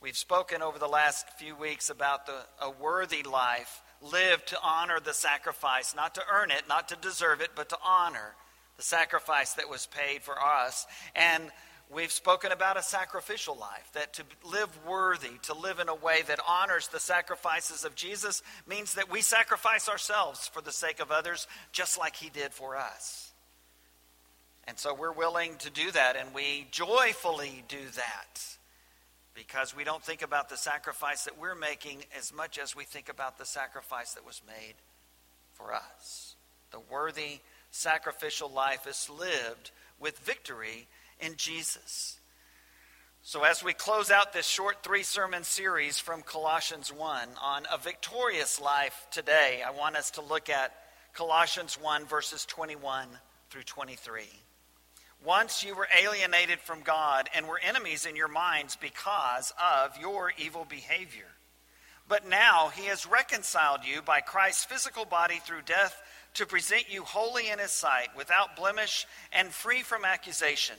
We've 0.00 0.16
spoken 0.16 0.62
over 0.62 0.78
the 0.78 0.88
last 0.88 1.28
few 1.38 1.54
weeks 1.54 1.90
about 1.90 2.26
the, 2.26 2.38
a 2.60 2.70
worthy 2.70 3.22
life 3.22 3.82
lived 4.00 4.48
to 4.48 4.58
honor 4.62 4.98
the 4.98 5.14
sacrifice, 5.14 5.94
not 5.94 6.14
to 6.16 6.22
earn 6.32 6.50
it, 6.50 6.62
not 6.68 6.88
to 6.88 6.96
deserve 6.96 7.40
it, 7.40 7.50
but 7.54 7.68
to 7.68 7.76
honor 7.86 8.34
the 8.76 8.82
sacrifice 8.82 9.54
that 9.54 9.68
was 9.68 9.86
paid 9.86 10.22
for 10.22 10.40
us. 10.40 10.86
And 11.14 11.50
We've 11.92 12.12
spoken 12.12 12.52
about 12.52 12.78
a 12.78 12.82
sacrificial 12.82 13.54
life, 13.54 13.90
that 13.92 14.14
to 14.14 14.22
live 14.50 14.70
worthy, 14.86 15.32
to 15.42 15.52
live 15.52 15.78
in 15.78 15.90
a 15.90 15.94
way 15.94 16.22
that 16.26 16.40
honors 16.48 16.88
the 16.88 16.98
sacrifices 16.98 17.84
of 17.84 17.94
Jesus, 17.94 18.42
means 18.66 18.94
that 18.94 19.10
we 19.10 19.20
sacrifice 19.20 19.90
ourselves 19.90 20.48
for 20.48 20.62
the 20.62 20.72
sake 20.72 21.00
of 21.00 21.10
others, 21.10 21.46
just 21.70 21.98
like 21.98 22.16
he 22.16 22.30
did 22.30 22.54
for 22.54 22.78
us. 22.78 23.32
And 24.66 24.78
so 24.78 24.94
we're 24.94 25.12
willing 25.12 25.56
to 25.58 25.70
do 25.70 25.90
that, 25.90 26.16
and 26.16 26.32
we 26.32 26.66
joyfully 26.70 27.62
do 27.68 27.84
that 27.96 28.40
because 29.34 29.76
we 29.76 29.84
don't 29.84 30.02
think 30.02 30.22
about 30.22 30.48
the 30.48 30.56
sacrifice 30.56 31.24
that 31.24 31.38
we're 31.38 31.54
making 31.54 32.04
as 32.16 32.32
much 32.32 32.58
as 32.58 32.74
we 32.74 32.84
think 32.84 33.10
about 33.10 33.36
the 33.36 33.44
sacrifice 33.44 34.14
that 34.14 34.24
was 34.24 34.40
made 34.46 34.74
for 35.52 35.74
us. 35.74 36.36
The 36.70 36.80
worthy 36.90 37.40
sacrificial 37.72 38.50
life 38.50 38.86
is 38.86 39.10
lived 39.10 39.72
with 39.98 40.18
victory 40.20 40.86
in 41.18 41.34
Jesus. 41.36 42.18
So, 43.22 43.44
as 43.44 43.64
we 43.64 43.72
close 43.72 44.10
out 44.10 44.32
this 44.32 44.46
short 44.46 44.82
three 44.82 45.02
sermon 45.02 45.42
series 45.42 45.98
from 45.98 46.22
Colossians 46.22 46.92
1 46.92 47.28
on 47.40 47.62
a 47.72 47.78
victorious 47.78 48.60
life 48.60 49.06
today, 49.10 49.62
I 49.66 49.70
want 49.70 49.96
us 49.96 50.10
to 50.12 50.20
look 50.20 50.50
at 50.50 50.74
Colossians 51.14 51.80
1, 51.80 52.06
verses 52.06 52.44
21 52.46 53.08
through 53.50 53.62
23. 53.62 54.22
Once 55.24 55.62
you 55.62 55.74
were 55.76 55.88
alienated 56.00 56.58
from 56.58 56.82
God 56.82 57.28
and 57.34 57.46
were 57.46 57.60
enemies 57.62 58.06
in 58.06 58.16
your 58.16 58.28
minds 58.28 58.76
because 58.76 59.52
of 59.62 59.96
your 60.00 60.32
evil 60.36 60.66
behavior. 60.68 61.28
But 62.08 62.28
now 62.28 62.72
he 62.74 62.86
has 62.86 63.06
reconciled 63.06 63.80
you 63.84 64.02
by 64.02 64.20
Christ's 64.20 64.64
physical 64.64 65.04
body 65.04 65.38
through 65.44 65.62
death 65.62 65.96
to 66.34 66.46
present 66.46 66.92
you 66.92 67.02
holy 67.02 67.50
in 67.50 67.58
his 67.58 67.70
sight, 67.70 68.08
without 68.16 68.56
blemish 68.56 69.06
and 69.32 69.48
free 69.48 69.82
from 69.82 70.04
accusation, 70.04 70.76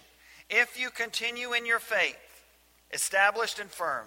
if 0.50 0.79
you 0.79 0.89
continue 0.89 1.53
in 1.53 1.65
your 1.65 1.79
faith, 1.79 2.17
established 2.91 3.60
and 3.60 3.69
firm, 3.69 4.05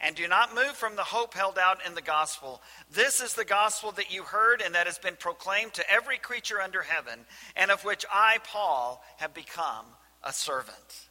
and 0.00 0.14
do 0.14 0.28
not 0.28 0.54
move 0.54 0.72
from 0.72 0.96
the 0.96 1.04
hope 1.04 1.34
held 1.34 1.58
out 1.58 1.78
in 1.86 1.94
the 1.94 2.02
gospel. 2.02 2.60
This 2.92 3.22
is 3.22 3.34
the 3.34 3.44
gospel 3.44 3.92
that 3.92 4.12
you 4.12 4.24
heard 4.24 4.60
and 4.60 4.74
that 4.74 4.86
has 4.86 4.98
been 4.98 5.16
proclaimed 5.16 5.72
to 5.74 5.90
every 5.90 6.18
creature 6.18 6.60
under 6.60 6.82
heaven, 6.82 7.20
and 7.56 7.70
of 7.70 7.84
which 7.84 8.04
I, 8.12 8.38
Paul, 8.44 9.02
have 9.16 9.32
become 9.32 9.86
a 10.22 10.32
servant. 10.32 11.06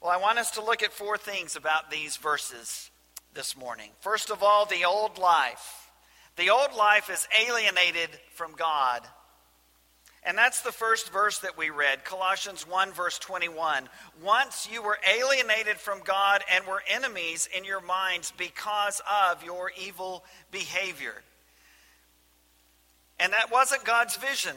Well, 0.00 0.10
I 0.10 0.16
want 0.16 0.38
us 0.38 0.52
to 0.52 0.64
look 0.64 0.82
at 0.82 0.92
four 0.92 1.16
things 1.16 1.56
about 1.56 1.90
these 1.90 2.16
verses 2.16 2.90
this 3.34 3.56
morning. 3.56 3.90
First 4.00 4.30
of 4.30 4.42
all, 4.42 4.66
the 4.66 4.84
old 4.84 5.18
life. 5.18 5.87
The 6.38 6.50
old 6.50 6.72
life 6.76 7.10
is 7.10 7.26
alienated 7.46 8.10
from 8.34 8.52
God. 8.52 9.02
And 10.22 10.38
that's 10.38 10.62
the 10.62 10.72
first 10.72 11.12
verse 11.12 11.40
that 11.40 11.58
we 11.58 11.70
read, 11.70 12.04
Colossians 12.04 12.66
1, 12.66 12.92
verse 12.92 13.18
21. 13.18 13.88
Once 14.22 14.68
you 14.70 14.82
were 14.82 14.98
alienated 15.08 15.78
from 15.78 16.00
God 16.04 16.42
and 16.54 16.64
were 16.66 16.82
enemies 16.88 17.48
in 17.56 17.64
your 17.64 17.80
minds 17.80 18.32
because 18.36 19.00
of 19.30 19.42
your 19.42 19.72
evil 19.80 20.24
behavior. 20.52 21.14
And 23.18 23.32
that 23.32 23.50
wasn't 23.50 23.84
God's 23.84 24.16
vision. 24.16 24.54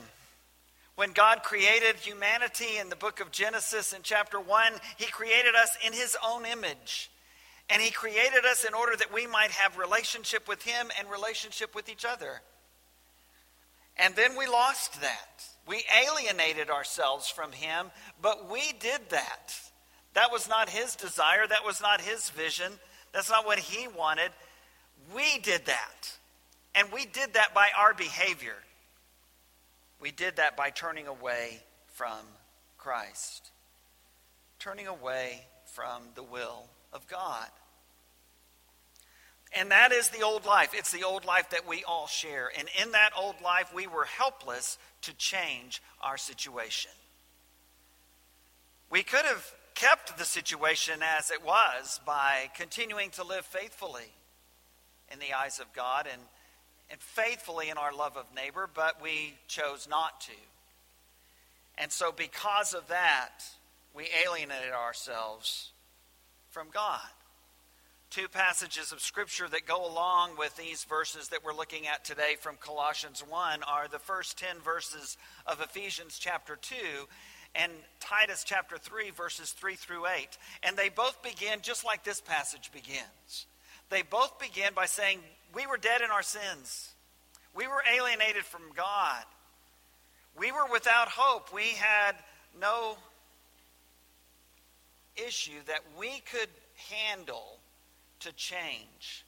When 0.95 1.13
God 1.13 1.41
created 1.41 1.95
humanity 1.95 2.77
in 2.79 2.89
the 2.89 2.95
book 2.95 3.21
of 3.21 3.31
Genesis 3.31 3.91
in 3.91 4.01
chapter 4.03 4.39
1, 4.39 4.73
He 4.97 5.05
created 5.05 5.55
us 5.55 5.75
in 5.85 5.93
His 5.93 6.15
own 6.23 6.45
image. 6.45 7.10
And 7.71 7.81
He 7.81 7.89
created 7.89 8.45
us 8.45 8.65
in 8.65 8.73
order 8.73 8.95
that 8.97 9.13
we 9.13 9.25
might 9.27 9.51
have 9.51 9.77
relationship 9.77 10.47
with 10.47 10.61
Him 10.63 10.89
and 10.99 11.09
relationship 11.09 11.73
with 11.73 11.89
each 11.89 12.05
other. 12.05 12.41
And 13.97 14.15
then 14.15 14.37
we 14.37 14.45
lost 14.47 15.01
that. 15.01 15.45
We 15.67 15.83
alienated 16.05 16.69
ourselves 16.69 17.29
from 17.29 17.53
Him, 17.53 17.91
but 18.21 18.51
we 18.51 18.73
did 18.79 19.09
that. 19.09 19.55
That 20.15 20.31
was 20.31 20.49
not 20.49 20.69
His 20.69 20.95
desire, 20.95 21.47
that 21.47 21.65
was 21.65 21.81
not 21.81 22.01
His 22.01 22.29
vision, 22.31 22.73
that's 23.13 23.29
not 23.29 23.45
what 23.45 23.59
He 23.59 23.87
wanted. 23.87 24.31
We 25.15 25.39
did 25.39 25.65
that. 25.65 26.17
And 26.75 26.91
we 26.91 27.05
did 27.05 27.33
that 27.33 27.53
by 27.53 27.69
our 27.77 27.93
behavior. 27.93 28.55
We 29.99 30.11
did 30.11 30.37
that 30.37 30.57
by 30.57 30.71
turning 30.71 31.07
away 31.07 31.61
from 31.93 32.19
Christ, 32.77 33.51
turning 34.59 34.87
away 34.87 35.45
from 35.65 36.01
the 36.15 36.23
will 36.23 36.65
of 36.91 37.07
God. 37.07 37.47
And 39.57 39.71
that 39.71 39.91
is 39.91 40.09
the 40.09 40.21
old 40.21 40.45
life. 40.45 40.71
It's 40.73 40.91
the 40.91 41.03
old 41.03 41.25
life 41.25 41.49
that 41.49 41.67
we 41.67 41.83
all 41.83 42.07
share. 42.07 42.49
And 42.57 42.67
in 42.81 42.91
that 42.91 43.11
old 43.17 43.35
life, 43.41 43.73
we 43.73 43.85
were 43.85 44.05
helpless 44.05 44.77
to 45.01 45.13
change 45.15 45.81
our 46.01 46.17
situation. 46.17 46.91
We 48.89 49.03
could 49.03 49.25
have 49.25 49.45
kept 49.75 50.17
the 50.17 50.25
situation 50.25 51.01
as 51.17 51.31
it 51.31 51.43
was 51.43 51.99
by 52.05 52.49
continuing 52.55 53.09
to 53.11 53.23
live 53.23 53.45
faithfully 53.45 54.13
in 55.11 55.19
the 55.19 55.33
eyes 55.33 55.59
of 55.59 55.73
God 55.73 56.07
and 56.11 56.21
and 56.91 56.99
faithfully 56.99 57.69
in 57.69 57.77
our 57.77 57.93
love 57.93 58.17
of 58.17 58.25
neighbor, 58.35 58.69
but 58.71 59.01
we 59.01 59.35
chose 59.47 59.87
not 59.89 60.19
to. 60.21 60.31
And 61.77 61.91
so, 61.91 62.11
because 62.11 62.73
of 62.73 62.89
that, 62.89 63.43
we 63.95 64.09
alienated 64.25 64.73
ourselves 64.73 65.71
from 66.49 66.67
God. 66.71 66.99
Two 68.11 68.27
passages 68.27 68.91
of 68.91 68.99
Scripture 68.99 69.47
that 69.47 69.65
go 69.65 69.89
along 69.89 70.31
with 70.37 70.53
these 70.57 70.83
verses 70.83 71.29
that 71.29 71.45
we're 71.45 71.55
looking 71.55 71.87
at 71.87 72.03
today 72.03 72.35
from 72.37 72.57
Colossians 72.57 73.23
1 73.25 73.63
are 73.63 73.87
the 73.87 73.99
first 73.99 74.37
10 74.37 74.59
verses 74.59 75.15
of 75.47 75.61
Ephesians 75.61 76.19
chapter 76.19 76.57
2 76.57 76.75
and 77.55 77.71
Titus 78.01 78.43
chapter 78.43 78.77
3, 78.77 79.11
verses 79.11 79.51
3 79.51 79.75
through 79.75 80.07
8. 80.07 80.27
And 80.61 80.75
they 80.75 80.89
both 80.89 81.23
begin 81.23 81.59
just 81.61 81.85
like 81.85 82.03
this 82.03 82.19
passage 82.19 82.69
begins. 82.73 83.45
They 83.89 84.01
both 84.01 84.37
begin 84.39 84.73
by 84.75 84.87
saying, 84.87 85.19
we 85.55 85.65
were 85.65 85.77
dead 85.77 86.01
in 86.01 86.11
our 86.11 86.21
sins. 86.21 86.89
We 87.55 87.65
were 87.67 87.81
alienated 87.95 88.43
from 88.43 88.73
God. 88.75 89.23
We 90.37 90.51
were 90.51 90.67
without 90.69 91.07
hope. 91.07 91.53
We 91.53 91.75
had 91.77 92.17
no 92.59 92.97
issue 95.15 95.63
that 95.67 95.79
we 95.97 96.21
could 96.29 96.49
handle 96.89 97.60
to 98.21 98.31
change 98.33 99.25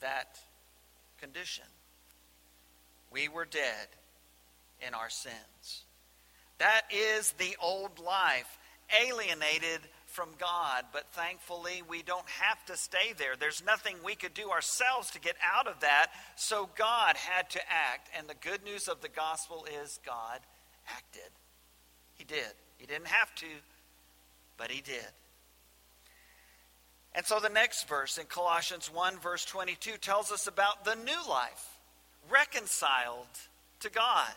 that 0.00 0.38
condition. 1.20 1.64
We 3.10 3.28
were 3.28 3.44
dead 3.44 3.88
in 4.86 4.94
our 4.94 5.10
sins. 5.10 5.84
That 6.58 6.82
is 6.90 7.32
the 7.32 7.56
old 7.60 7.98
life, 7.98 8.58
alienated 9.02 9.80
from 10.06 10.30
God, 10.38 10.84
but 10.92 11.06
thankfully 11.12 11.82
we 11.88 12.02
don't 12.02 12.28
have 12.28 12.64
to 12.66 12.76
stay 12.76 13.12
there. 13.16 13.36
There's 13.38 13.62
nothing 13.64 13.96
we 14.04 14.14
could 14.14 14.34
do 14.34 14.50
ourselves 14.50 15.10
to 15.12 15.20
get 15.20 15.36
out 15.54 15.66
of 15.66 15.80
that, 15.80 16.08
so 16.36 16.68
God 16.76 17.16
had 17.16 17.50
to 17.50 17.60
act. 17.70 18.08
And 18.16 18.28
the 18.28 18.34
good 18.34 18.64
news 18.64 18.88
of 18.88 19.00
the 19.00 19.08
gospel 19.08 19.66
is 19.82 20.00
God 20.04 20.40
acted. 20.88 21.30
He 22.16 22.24
did. 22.24 22.52
He 22.78 22.86
didn't 22.86 23.08
have 23.08 23.34
to, 23.36 23.46
but 24.56 24.70
he 24.70 24.80
did. 24.80 25.06
And 27.14 27.24
so 27.26 27.40
the 27.40 27.48
next 27.48 27.88
verse 27.88 28.18
in 28.18 28.26
Colossians 28.26 28.92
1, 28.92 29.18
verse 29.18 29.44
22, 29.44 29.92
tells 30.00 30.30
us 30.30 30.46
about 30.46 30.84
the 30.84 30.94
new 30.94 31.28
life, 31.28 31.78
reconciled 32.30 33.26
to 33.80 33.90
God. 33.90 34.30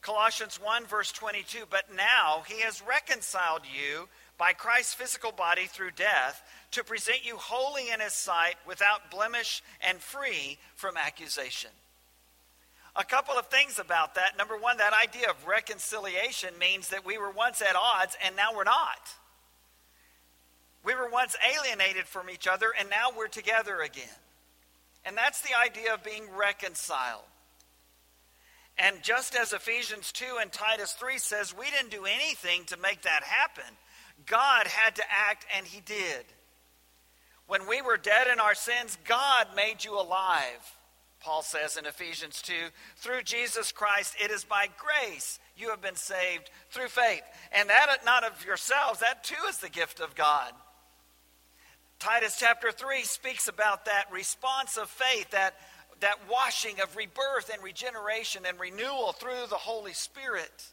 Colossians 0.00 0.60
1, 0.62 0.86
verse 0.86 1.12
22, 1.12 1.64
but 1.68 1.84
now 1.94 2.42
he 2.46 2.60
has 2.62 2.82
reconciled 2.82 3.62
you 3.64 4.08
by 4.38 4.52
Christ's 4.52 4.94
physical 4.94 5.32
body 5.32 5.66
through 5.66 5.90
death 5.90 6.42
to 6.70 6.84
present 6.84 7.26
you 7.26 7.36
holy 7.36 7.90
in 7.90 8.00
his 8.00 8.12
sight 8.12 8.54
without 8.66 9.10
blemish 9.10 9.62
and 9.80 9.98
free 9.98 10.58
from 10.76 10.96
accusation. 10.96 11.70
A 12.94 13.04
couple 13.04 13.34
of 13.34 13.46
things 13.46 13.78
about 13.78 14.14
that. 14.14 14.36
Number 14.38 14.56
one, 14.56 14.78
that 14.78 14.92
idea 14.92 15.30
of 15.30 15.46
reconciliation 15.46 16.50
means 16.58 16.88
that 16.88 17.04
we 17.04 17.18
were 17.18 17.30
once 17.30 17.60
at 17.60 17.76
odds 17.76 18.16
and 18.24 18.34
now 18.34 18.54
we're 18.56 18.64
not. 18.64 19.12
We 20.88 20.94
were 20.94 21.10
once 21.10 21.36
alienated 21.54 22.06
from 22.06 22.30
each 22.30 22.48
other 22.48 22.68
and 22.78 22.88
now 22.88 23.08
we're 23.14 23.28
together 23.28 23.82
again. 23.82 24.08
And 25.04 25.14
that's 25.14 25.42
the 25.42 25.50
idea 25.62 25.92
of 25.92 26.02
being 26.02 26.24
reconciled. 26.34 27.26
And 28.78 29.02
just 29.02 29.36
as 29.36 29.52
Ephesians 29.52 30.12
2 30.12 30.24
and 30.40 30.50
Titus 30.50 30.92
3 30.92 31.18
says, 31.18 31.54
we 31.54 31.66
didn't 31.70 31.90
do 31.90 32.06
anything 32.06 32.64
to 32.68 32.78
make 32.78 33.02
that 33.02 33.22
happen. 33.22 33.70
God 34.24 34.66
had 34.66 34.96
to 34.96 35.02
act, 35.28 35.44
and 35.54 35.66
He 35.66 35.82
did. 35.82 36.24
When 37.48 37.68
we 37.68 37.82
were 37.82 37.98
dead 37.98 38.26
in 38.32 38.40
our 38.40 38.54
sins, 38.54 38.96
God 39.04 39.48
made 39.54 39.84
you 39.84 39.92
alive. 39.92 40.74
Paul 41.20 41.42
says 41.42 41.76
in 41.76 41.84
Ephesians 41.84 42.40
2 42.40 42.54
through 42.96 43.24
Jesus 43.24 43.72
Christ, 43.72 44.14
it 44.24 44.30
is 44.30 44.44
by 44.44 44.68
grace 44.78 45.38
you 45.54 45.68
have 45.68 45.82
been 45.82 45.96
saved 45.96 46.48
through 46.70 46.88
faith. 46.88 47.24
And 47.52 47.68
that 47.68 47.94
not 48.06 48.24
of 48.24 48.42
yourselves, 48.46 49.00
that 49.00 49.22
too 49.22 49.34
is 49.50 49.58
the 49.58 49.68
gift 49.68 50.00
of 50.00 50.14
God. 50.14 50.54
Titus 51.98 52.36
chapter 52.38 52.70
3 52.70 53.02
speaks 53.02 53.48
about 53.48 53.86
that 53.86 54.04
response 54.12 54.76
of 54.76 54.88
faith, 54.88 55.30
that, 55.30 55.54
that 56.00 56.18
washing 56.30 56.80
of 56.80 56.96
rebirth 56.96 57.50
and 57.52 57.62
regeneration 57.62 58.44
and 58.46 58.58
renewal 58.60 59.12
through 59.12 59.46
the 59.50 59.56
Holy 59.56 59.92
Spirit. 59.92 60.66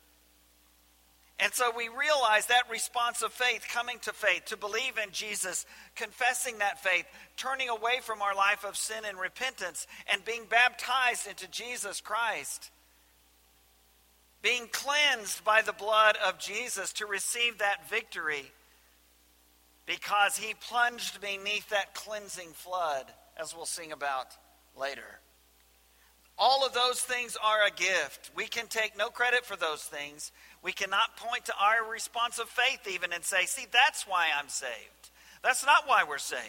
And 1.39 1.51
so 1.53 1.71
we 1.75 1.89
realize 1.89 2.45
that 2.45 2.69
response 2.71 3.23
of 3.23 3.33
faith, 3.33 3.65
coming 3.67 3.97
to 4.03 4.13
faith, 4.13 4.45
to 4.45 4.57
believe 4.57 4.97
in 5.03 5.11
Jesus, 5.11 5.65
confessing 5.95 6.59
that 6.59 6.81
faith, 6.81 7.05
turning 7.35 7.69
away 7.69 7.99
from 8.01 8.21
our 8.21 8.35
life 8.35 8.63
of 8.63 8.77
sin 8.77 9.03
and 9.05 9.19
repentance, 9.19 9.87
and 10.11 10.23
being 10.23 10.45
baptized 10.47 11.27
into 11.27 11.49
Jesus 11.49 12.01
Christ. 12.01 12.69
Being 14.43 14.67
cleansed 14.71 15.43
by 15.43 15.63
the 15.63 15.73
blood 15.73 16.17
of 16.25 16.37
Jesus 16.37 16.93
to 16.93 17.07
receive 17.07 17.57
that 17.57 17.89
victory 17.89 18.51
because 19.85 20.37
he 20.37 20.53
plunged 20.53 21.21
beneath 21.21 21.69
that 21.69 21.93
cleansing 21.93 22.49
flood, 22.53 23.05
as 23.37 23.55
we'll 23.55 23.65
sing 23.65 23.91
about 23.91 24.27
later. 24.79 25.19
All 26.37 26.65
of 26.65 26.73
those 26.73 26.99
things 26.99 27.37
are 27.41 27.65
a 27.65 27.71
gift. 27.71 28.31
We 28.35 28.47
can 28.47 28.67
take 28.67 28.97
no 28.97 29.09
credit 29.09 29.45
for 29.45 29.55
those 29.55 29.83
things. 29.83 30.31
We 30.61 30.73
cannot 30.73 31.15
point 31.17 31.45
to 31.45 31.53
our 31.57 31.89
response 31.89 32.39
of 32.39 32.49
faith 32.49 32.93
even 32.93 33.13
and 33.13 33.23
say, 33.23 33.45
see, 33.45 33.67
that's 33.71 34.05
why 34.05 34.27
I'm 34.37 34.49
saved. 34.49 35.11
That's 35.43 35.65
not 35.65 35.87
why 35.87 36.03
we're 36.07 36.17
saved. 36.17 36.41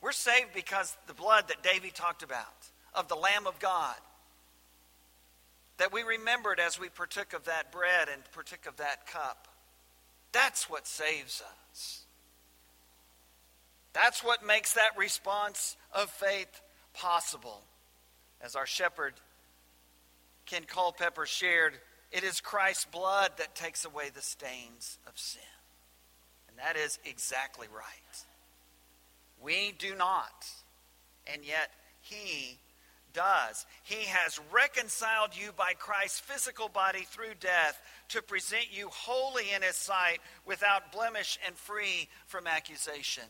We're 0.00 0.12
saved 0.12 0.54
because 0.54 0.96
the 1.06 1.14
blood 1.14 1.48
that 1.48 1.62
David 1.62 1.94
talked 1.94 2.22
about, 2.22 2.46
of 2.94 3.08
the 3.08 3.14
Lamb 3.14 3.46
of 3.46 3.58
God, 3.60 3.96
that 5.78 5.92
we 5.92 6.02
remembered 6.02 6.58
as 6.58 6.80
we 6.80 6.88
partook 6.88 7.32
of 7.32 7.44
that 7.44 7.70
bread 7.70 8.08
and 8.12 8.22
partook 8.32 8.66
of 8.66 8.78
that 8.78 9.06
cup. 9.06 9.46
That's 10.32 10.68
what 10.68 10.86
saves 10.86 11.42
us. 11.72 12.04
That's 13.92 14.22
what 14.22 14.46
makes 14.46 14.74
that 14.74 14.96
response 14.96 15.76
of 15.92 16.10
faith 16.10 16.60
possible. 16.94 17.62
As 18.40 18.54
our 18.56 18.66
shepherd 18.66 19.14
Ken 20.46 20.64
Culpepper 20.64 21.26
shared, 21.26 21.74
it 22.10 22.24
is 22.24 22.40
Christ's 22.40 22.86
blood 22.86 23.32
that 23.38 23.54
takes 23.54 23.84
away 23.84 24.10
the 24.12 24.22
stains 24.22 24.98
of 25.06 25.16
sin. 25.16 25.42
And 26.48 26.58
that 26.58 26.76
is 26.76 26.98
exactly 27.04 27.68
right. 27.74 28.24
We 29.40 29.72
do 29.78 29.94
not, 29.94 30.46
and 31.32 31.44
yet 31.44 31.70
He 32.00 32.58
does. 33.12 33.64
He 33.84 34.06
has 34.06 34.40
reconciled 34.52 35.30
you 35.34 35.52
by 35.56 35.72
Christ's 35.78 36.20
physical 36.20 36.68
body 36.68 37.06
through 37.08 37.34
death 37.40 37.80
to 38.08 38.22
present 38.22 38.66
you 38.72 38.88
holy 38.88 39.52
in 39.54 39.62
His 39.62 39.76
sight 39.76 40.18
without 40.46 40.92
blemish 40.92 41.38
and 41.46 41.54
free 41.56 42.08
from 42.26 42.46
accusation. 42.46 43.24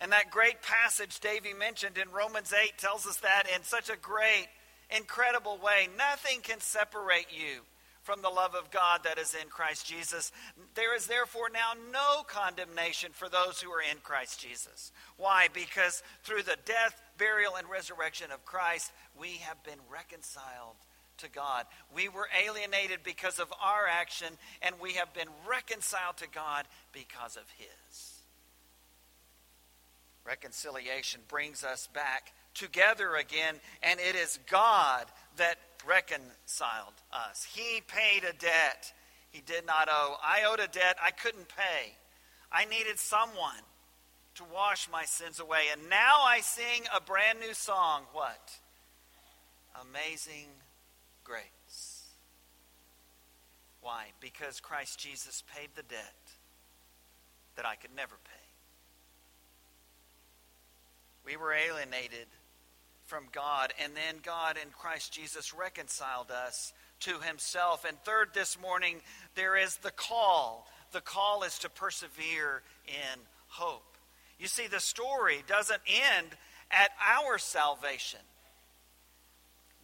And 0.00 0.12
that 0.12 0.30
great 0.30 0.62
passage 0.62 1.20
Davy 1.20 1.52
mentioned 1.52 1.98
in 1.98 2.10
Romans 2.10 2.52
8 2.52 2.78
tells 2.78 3.06
us 3.06 3.18
that 3.18 3.44
in 3.54 3.62
such 3.62 3.90
a 3.90 3.96
great, 3.96 4.48
incredible 4.96 5.58
way. 5.58 5.88
Nothing 5.96 6.40
can 6.40 6.60
separate 6.60 7.26
you 7.30 7.62
from 8.02 8.22
the 8.22 8.28
love 8.28 8.54
of 8.54 8.70
God 8.70 9.02
that 9.04 9.18
is 9.18 9.34
in 9.34 9.48
Christ 9.48 9.86
Jesus. 9.86 10.32
There 10.74 10.96
is 10.96 11.06
therefore 11.06 11.50
now 11.52 11.72
no 11.92 12.22
condemnation 12.26 13.12
for 13.12 13.28
those 13.28 13.60
who 13.60 13.70
are 13.70 13.82
in 13.82 13.98
Christ 14.02 14.40
Jesus. 14.40 14.90
Why? 15.16 15.48
Because 15.52 16.02
through 16.24 16.42
the 16.44 16.56
death, 16.64 17.00
burial, 17.18 17.56
and 17.56 17.68
resurrection 17.68 18.30
of 18.32 18.44
Christ, 18.44 18.90
we 19.18 19.36
have 19.42 19.62
been 19.64 19.78
reconciled 19.92 20.76
to 21.18 21.28
God. 21.28 21.66
We 21.94 22.08
were 22.08 22.28
alienated 22.42 23.00
because 23.04 23.38
of 23.38 23.52
our 23.62 23.86
action, 23.86 24.28
and 24.62 24.74
we 24.80 24.94
have 24.94 25.12
been 25.12 25.28
reconciled 25.46 26.16
to 26.18 26.28
God 26.28 26.64
because 26.92 27.36
of 27.36 27.44
His. 27.58 28.19
Reconciliation 30.24 31.20
brings 31.28 31.64
us 31.64 31.88
back 31.92 32.32
together 32.54 33.16
again, 33.16 33.56
and 33.82 33.98
it 34.00 34.14
is 34.14 34.38
God 34.50 35.06
that 35.36 35.56
reconciled 35.86 36.94
us. 37.12 37.44
He 37.44 37.80
paid 37.86 38.24
a 38.24 38.32
debt 38.32 38.92
he 39.30 39.40
did 39.40 39.64
not 39.66 39.88
owe. 39.90 40.16
I 40.22 40.42
owed 40.46 40.60
a 40.60 40.66
debt 40.66 40.96
I 41.02 41.12
couldn't 41.12 41.48
pay. 41.48 41.94
I 42.50 42.64
needed 42.64 42.98
someone 42.98 43.62
to 44.34 44.44
wash 44.52 44.88
my 44.90 45.04
sins 45.04 45.38
away. 45.38 45.66
And 45.72 45.88
now 45.88 46.22
I 46.22 46.40
sing 46.40 46.82
a 46.94 47.00
brand 47.00 47.38
new 47.38 47.54
song. 47.54 48.02
What? 48.12 48.50
Amazing 49.80 50.48
grace. 51.22 52.08
Why? 53.80 54.06
Because 54.20 54.60
Christ 54.60 54.98
Jesus 54.98 55.44
paid 55.54 55.70
the 55.76 55.82
debt 55.82 56.32
that 57.56 57.64
I 57.64 57.76
could 57.76 57.94
never 57.94 58.16
pay. 58.24 58.39
We 61.24 61.36
were 61.36 61.52
alienated 61.52 62.26
from 63.06 63.24
God, 63.32 63.72
and 63.82 63.94
then 63.94 64.16
God 64.22 64.56
in 64.62 64.70
Christ 64.70 65.12
Jesus 65.12 65.52
reconciled 65.52 66.30
us 66.30 66.72
to 67.00 67.18
himself. 67.20 67.84
And 67.84 67.98
third, 68.04 68.28
this 68.34 68.60
morning, 68.60 69.00
there 69.34 69.56
is 69.56 69.76
the 69.76 69.90
call. 69.90 70.66
The 70.92 71.00
call 71.00 71.42
is 71.42 71.58
to 71.60 71.68
persevere 71.68 72.62
in 72.86 73.20
hope. 73.48 73.96
You 74.38 74.46
see, 74.46 74.68
the 74.68 74.80
story 74.80 75.42
doesn't 75.46 75.80
end 75.86 76.28
at 76.70 76.90
our 77.18 77.38
salvation. 77.38 78.20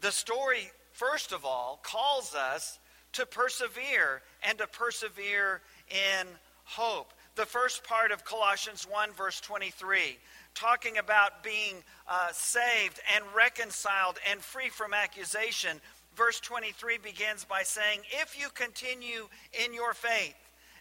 The 0.01 0.13
story, 0.13 0.71
first 0.93 1.33
of 1.33 1.45
all, 1.45 1.81
calls 1.83 2.35
us 2.35 2.79
to 3.15 3.27
persevere 3.27 4.23
and 4.43 4.59
to 4.59 4.67
persevere 4.67 5.63
in 5.91 6.27
hope. 6.65 7.13
The 7.35 7.47
first 7.47 7.85
part 7.85 8.13
of 8.13 8.25
Colossians 8.25 8.87
1, 8.89 9.13
verse 9.13 9.41
23 9.41 10.19
talking 10.57 10.99
about 10.99 11.45
being 11.45 11.85
uh, 12.09 12.29
saved 12.33 13.01
and 13.15 13.25
reconciled 13.37 14.19
and 14.31 14.41
free 14.41 14.71
from 14.71 14.93
accusation, 14.95 15.81
verse 16.17 16.41
23 16.41 16.99
begins 16.99 17.45
by 17.45 17.63
saying, 17.63 18.01
If 18.23 18.39
you 18.41 18.49
continue 18.55 19.29
in 19.65 19.75
your 19.75 19.95
faith, 19.95 20.35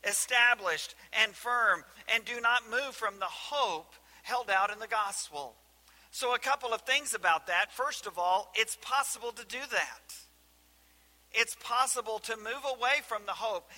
established 0.08 0.96
and 1.22 1.34
firm, 1.34 1.84
and 2.14 2.24
do 2.26 2.40
not 2.42 2.64
move 2.72 2.96
from 2.96 3.20
the 3.20 3.26
hope 3.26 3.94
held 4.24 4.50
out 4.50 4.72
in 4.72 4.80
the 4.80 4.88
gospel. 4.88 5.54
So, 6.12 6.34
a 6.34 6.40
couple 6.40 6.74
of 6.74 6.82
things 6.82 7.14
about 7.14 7.48
that. 7.48 7.74
First 7.74 8.08
of 8.08 8.18
all, 8.18 8.52
it's 8.56 8.78
possible 8.82 9.32
to 9.34 9.46
do 9.46 9.60
that. 9.72 10.16
It's 11.38 11.56
possible 11.56 12.20
to 12.20 12.38
move 12.38 12.64
away 12.66 13.02
from 13.06 13.24
the 13.26 13.34
hope. 13.34 13.70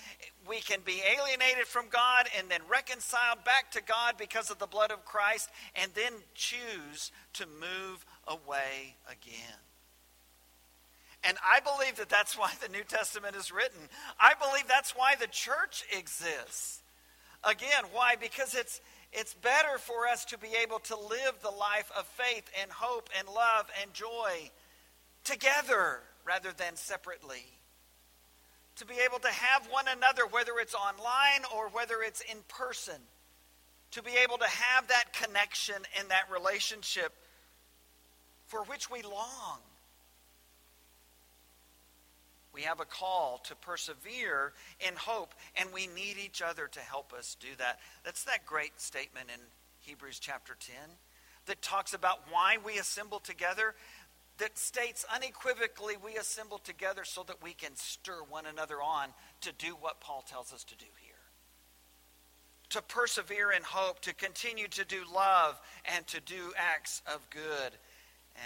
We 0.48 0.60
can 0.60 0.80
be 0.84 1.02
alienated 1.02 1.66
from 1.66 1.86
God 1.90 2.28
and 2.38 2.48
then 2.48 2.60
reconciled 2.70 3.44
back 3.44 3.72
to 3.72 3.82
God 3.82 4.14
because 4.18 4.50
of 4.50 4.58
the 4.58 4.66
blood 4.66 4.92
of 4.92 5.04
Christ, 5.04 5.50
and 5.74 5.90
then 5.94 6.12
choose 6.34 7.10
to 7.34 7.46
move 7.46 8.06
away 8.26 8.96
again. 9.10 9.58
And 11.24 11.36
I 11.44 11.60
believe 11.60 11.96
that 11.96 12.08
that's 12.08 12.38
why 12.38 12.52
the 12.62 12.68
New 12.68 12.84
Testament 12.84 13.34
is 13.34 13.50
written. 13.50 13.88
I 14.20 14.34
believe 14.34 14.68
that's 14.68 14.92
why 14.92 15.16
the 15.16 15.26
church 15.26 15.84
exists. 15.96 16.82
Again, 17.42 17.84
why? 17.92 18.14
Because 18.20 18.54
it's 18.54 18.80
it's 19.12 19.34
better 19.34 19.78
for 19.78 20.06
us 20.06 20.26
to 20.26 20.38
be 20.38 20.48
able 20.62 20.80
to 20.80 20.96
live 20.96 21.34
the 21.42 21.50
life 21.50 21.90
of 21.96 22.06
faith 22.06 22.44
and 22.60 22.70
hope 22.70 23.08
and 23.18 23.26
love 23.26 23.66
and 23.80 23.92
joy 23.94 24.50
together 25.24 26.00
rather 26.28 26.52
than 26.52 26.76
separately. 26.76 27.46
To 28.76 28.86
be 28.86 28.94
able 29.04 29.18
to 29.20 29.28
have 29.28 29.66
one 29.70 29.86
another, 29.88 30.22
whether 30.30 30.52
it's 30.60 30.74
online 30.74 31.44
or 31.56 31.68
whether 31.70 32.02
it's 32.06 32.20
in 32.20 32.36
person. 32.48 33.00
To 33.92 34.02
be 34.02 34.12
able 34.22 34.36
to 34.36 34.44
have 34.44 34.88
that 34.88 35.14
connection 35.14 35.76
and 35.98 36.10
that 36.10 36.30
relationship 36.30 37.12
for 38.46 38.60
which 38.64 38.90
we 38.90 39.00
long. 39.02 39.58
We 42.52 42.62
have 42.62 42.80
a 42.80 42.84
call 42.84 43.40
to 43.44 43.54
persevere 43.56 44.52
in 44.86 44.96
hope, 44.96 45.34
and 45.56 45.72
we 45.72 45.86
need 45.86 46.16
each 46.22 46.42
other 46.42 46.66
to 46.66 46.80
help 46.80 47.12
us 47.12 47.36
do 47.40 47.48
that. 47.58 47.78
That's 48.04 48.24
that 48.24 48.44
great 48.44 48.80
statement 48.80 49.28
in 49.32 49.40
Hebrews 49.80 50.18
chapter 50.18 50.56
10 50.58 50.74
that 51.46 51.62
talks 51.62 51.94
about 51.94 52.20
why 52.30 52.58
we 52.64 52.78
assemble 52.78 53.20
together 53.20 53.74
that 54.38 54.58
states 54.58 55.04
unequivocally 55.14 55.94
we 56.02 56.16
assemble 56.16 56.58
together 56.58 57.04
so 57.04 57.22
that 57.24 57.42
we 57.42 57.52
can 57.52 57.74
stir 57.76 58.20
one 58.28 58.46
another 58.46 58.76
on 58.82 59.08
to 59.42 59.52
do 59.52 59.76
what 59.80 60.00
Paul 60.00 60.24
tells 60.26 60.52
us 60.52 60.64
to 60.64 60.76
do 60.76 60.86
here. 61.00 61.14
To 62.70 62.82
persevere 62.82 63.50
in 63.50 63.62
hope, 63.62 64.00
to 64.00 64.14
continue 64.14 64.68
to 64.68 64.84
do 64.84 65.02
love, 65.12 65.60
and 65.96 66.06
to 66.08 66.20
do 66.20 66.52
acts 66.56 67.02
of 67.12 67.20
good 67.30 67.72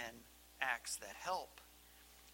and 0.07 0.17
acts 0.61 0.95
that 0.97 1.15
help. 1.19 1.59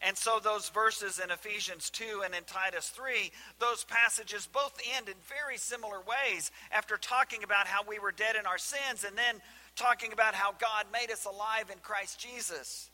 And 0.01 0.17
so, 0.17 0.39
those 0.41 0.69
verses 0.69 1.19
in 1.21 1.29
Ephesians 1.29 1.89
2 1.89 2.21
and 2.23 2.33
in 2.33 2.43
Titus 2.45 2.87
3, 2.89 3.31
those 3.59 3.83
passages 3.83 4.47
both 4.51 4.79
end 4.95 5.09
in 5.09 5.15
very 5.27 5.57
similar 5.57 5.97
ways 5.99 6.51
after 6.71 6.95
talking 6.95 7.43
about 7.43 7.67
how 7.67 7.81
we 7.85 7.99
were 7.99 8.13
dead 8.13 8.37
in 8.39 8.45
our 8.45 8.57
sins 8.57 9.03
and 9.05 9.17
then 9.17 9.41
talking 9.75 10.13
about 10.13 10.35
how 10.35 10.53
God 10.53 10.85
made 10.93 11.11
us 11.11 11.25
alive 11.25 11.69
in 11.69 11.79
Christ 11.79 12.17
Jesus. 12.17 12.89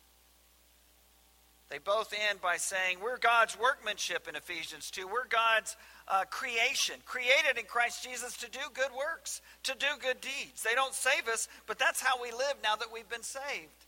They 1.69 1.79
both 1.79 2.13
end 2.29 2.41
by 2.41 2.57
saying, 2.57 2.97
We're 3.01 3.17
God's 3.17 3.57
workmanship 3.59 4.27
in 4.27 4.35
Ephesians 4.35 4.91
2. 4.91 5.07
We're 5.07 5.27
God's 5.27 5.75
uh, 6.07 6.23
creation, 6.29 6.95
created 7.05 7.57
in 7.57 7.65
Christ 7.65 8.03
Jesus 8.03 8.37
to 8.37 8.49
do 8.49 8.59
good 8.73 8.91
works, 8.95 9.41
to 9.63 9.73
do 9.73 9.87
good 9.99 10.21
deeds. 10.21 10.61
They 10.61 10.75
don't 10.75 10.93
save 10.93 11.27
us, 11.27 11.47
but 11.65 11.79
that's 11.79 12.01
how 12.01 12.21
we 12.21 12.31
live 12.31 12.55
now 12.63 12.75
that 12.75 12.93
we've 12.93 13.09
been 13.09 13.23
saved. 13.23 13.85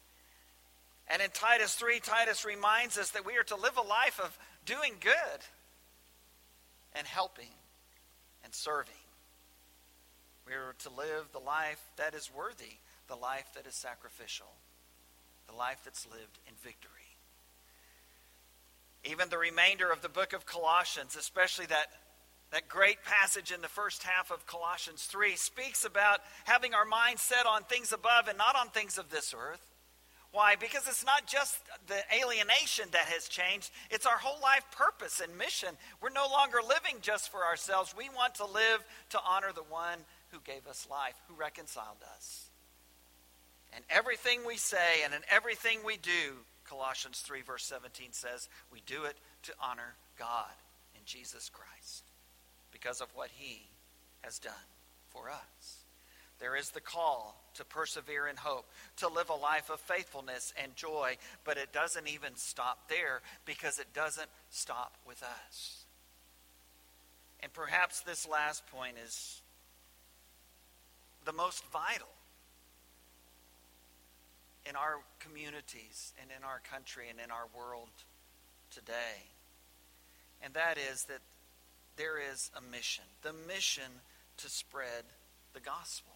And 1.07 1.21
in 1.21 1.29
Titus 1.29 1.75
3, 1.75 1.99
Titus 1.99 2.43
reminds 2.43 2.97
us 2.97 3.11
that 3.11 3.25
we 3.25 3.37
are 3.37 3.43
to 3.43 3.55
live 3.55 3.77
a 3.77 3.87
life 3.87 4.19
of 4.19 4.37
doing 4.65 4.93
good 4.99 5.39
and 6.93 7.05
helping 7.05 7.53
and 8.43 8.53
serving. 8.53 8.93
We 10.47 10.53
are 10.53 10.73
to 10.79 10.89
live 10.89 11.31
the 11.31 11.39
life 11.39 11.81
that 11.97 12.15
is 12.15 12.31
worthy, 12.35 12.79
the 13.07 13.15
life 13.15 13.47
that 13.55 13.67
is 13.67 13.75
sacrificial, 13.75 14.47
the 15.47 15.55
life 15.55 15.81
that's 15.85 16.07
lived 16.07 16.39
in 16.47 16.53
victory. 16.63 16.96
Even 19.09 19.29
the 19.29 19.37
remainder 19.37 19.89
of 19.91 20.01
the 20.01 20.09
book 20.09 20.33
of 20.33 20.45
Colossians, 20.45 21.15
especially 21.15 21.65
that, 21.67 21.87
that 22.51 22.67
great 22.67 22.97
passage 23.03 23.51
in 23.51 23.61
the 23.61 23.67
first 23.67 24.03
half 24.03 24.31
of 24.31 24.45
Colossians 24.45 25.03
3, 25.03 25.35
speaks 25.35 25.85
about 25.85 26.19
having 26.43 26.73
our 26.73 26.85
mind 26.85 27.19
set 27.19 27.45
on 27.45 27.63
things 27.63 27.93
above 27.93 28.27
and 28.27 28.37
not 28.37 28.55
on 28.55 28.69
things 28.69 28.97
of 28.97 29.09
this 29.09 29.33
earth. 29.37 29.61
Why? 30.31 30.55
Because 30.55 30.87
it's 30.87 31.05
not 31.05 31.25
just 31.25 31.57
the 31.87 31.97
alienation 32.13 32.89
that 32.91 33.05
has 33.05 33.29
changed, 33.29 33.71
it's 33.89 34.05
our 34.05 34.17
whole 34.17 34.41
life 34.41 34.65
purpose 34.71 35.21
and 35.21 35.37
mission. 35.37 35.69
We're 36.01 36.09
no 36.09 36.27
longer 36.29 36.57
living 36.61 36.97
just 37.01 37.31
for 37.31 37.45
ourselves. 37.45 37.95
We 37.97 38.09
want 38.09 38.35
to 38.35 38.45
live 38.45 38.83
to 39.11 39.19
honor 39.25 39.53
the 39.55 39.63
one 39.63 39.99
who 40.31 40.39
gave 40.41 40.67
us 40.67 40.85
life, 40.91 41.15
who 41.27 41.35
reconciled 41.35 42.03
us. 42.15 42.49
And 43.73 43.85
everything 43.89 44.41
we 44.45 44.57
say 44.57 45.03
and 45.05 45.13
in 45.13 45.21
everything 45.31 45.79
we 45.85 45.97
do 45.97 46.43
Colossians 46.67 47.19
3, 47.21 47.41
verse 47.41 47.63
17 47.65 48.09
says, 48.11 48.49
we 48.71 48.81
do 48.85 49.05
it 49.05 49.15
to 49.43 49.53
honor 49.61 49.95
God 50.19 50.51
in 50.95 51.01
Jesus 51.05 51.49
Christ 51.49 52.03
because 52.71 53.01
of 53.01 53.07
what 53.15 53.29
he 53.33 53.67
has 54.21 54.39
done 54.39 54.53
for 55.09 55.29
us. 55.29 55.77
There 56.39 56.55
is 56.55 56.69
the 56.69 56.81
call 56.81 57.41
to 57.55 57.65
persevere 57.65 58.27
in 58.27 58.35
hope, 58.35 58.67
to 58.97 59.07
live 59.07 59.29
a 59.29 59.35
life 59.35 59.71
of 59.71 59.79
faithfulness 59.79 60.53
and 60.61 60.75
joy, 60.75 61.17
but 61.43 61.57
it 61.57 61.73
doesn't 61.73 62.07
even 62.07 62.35
stop 62.35 62.89
there 62.89 63.21
because 63.45 63.79
it 63.79 63.91
doesn't 63.93 64.29
stop 64.51 64.95
with 65.07 65.23
us. 65.23 65.85
And 67.41 67.51
perhaps 67.53 68.01
this 68.01 68.27
last 68.27 68.67
point 68.67 68.97
is 69.03 69.41
the 71.25 71.33
most 71.33 71.65
vital 71.71 72.07
in 74.67 74.75
our 74.75 74.99
communities 75.19 76.13
and 76.21 76.29
in 76.35 76.43
our 76.43 76.59
country 76.59 77.05
and 77.09 77.19
in 77.23 77.31
our 77.31 77.47
world 77.55 77.89
today. 78.71 79.29
And 80.41 80.53
that 80.53 80.77
is 80.77 81.05
that 81.05 81.21
there 81.95 82.17
is 82.31 82.51
a 82.55 82.61
mission 82.71 83.05
the 83.23 83.33
mission 83.47 83.91
to 84.37 84.49
spread 84.49 85.03
the 85.53 85.59
gospel. 85.59 86.13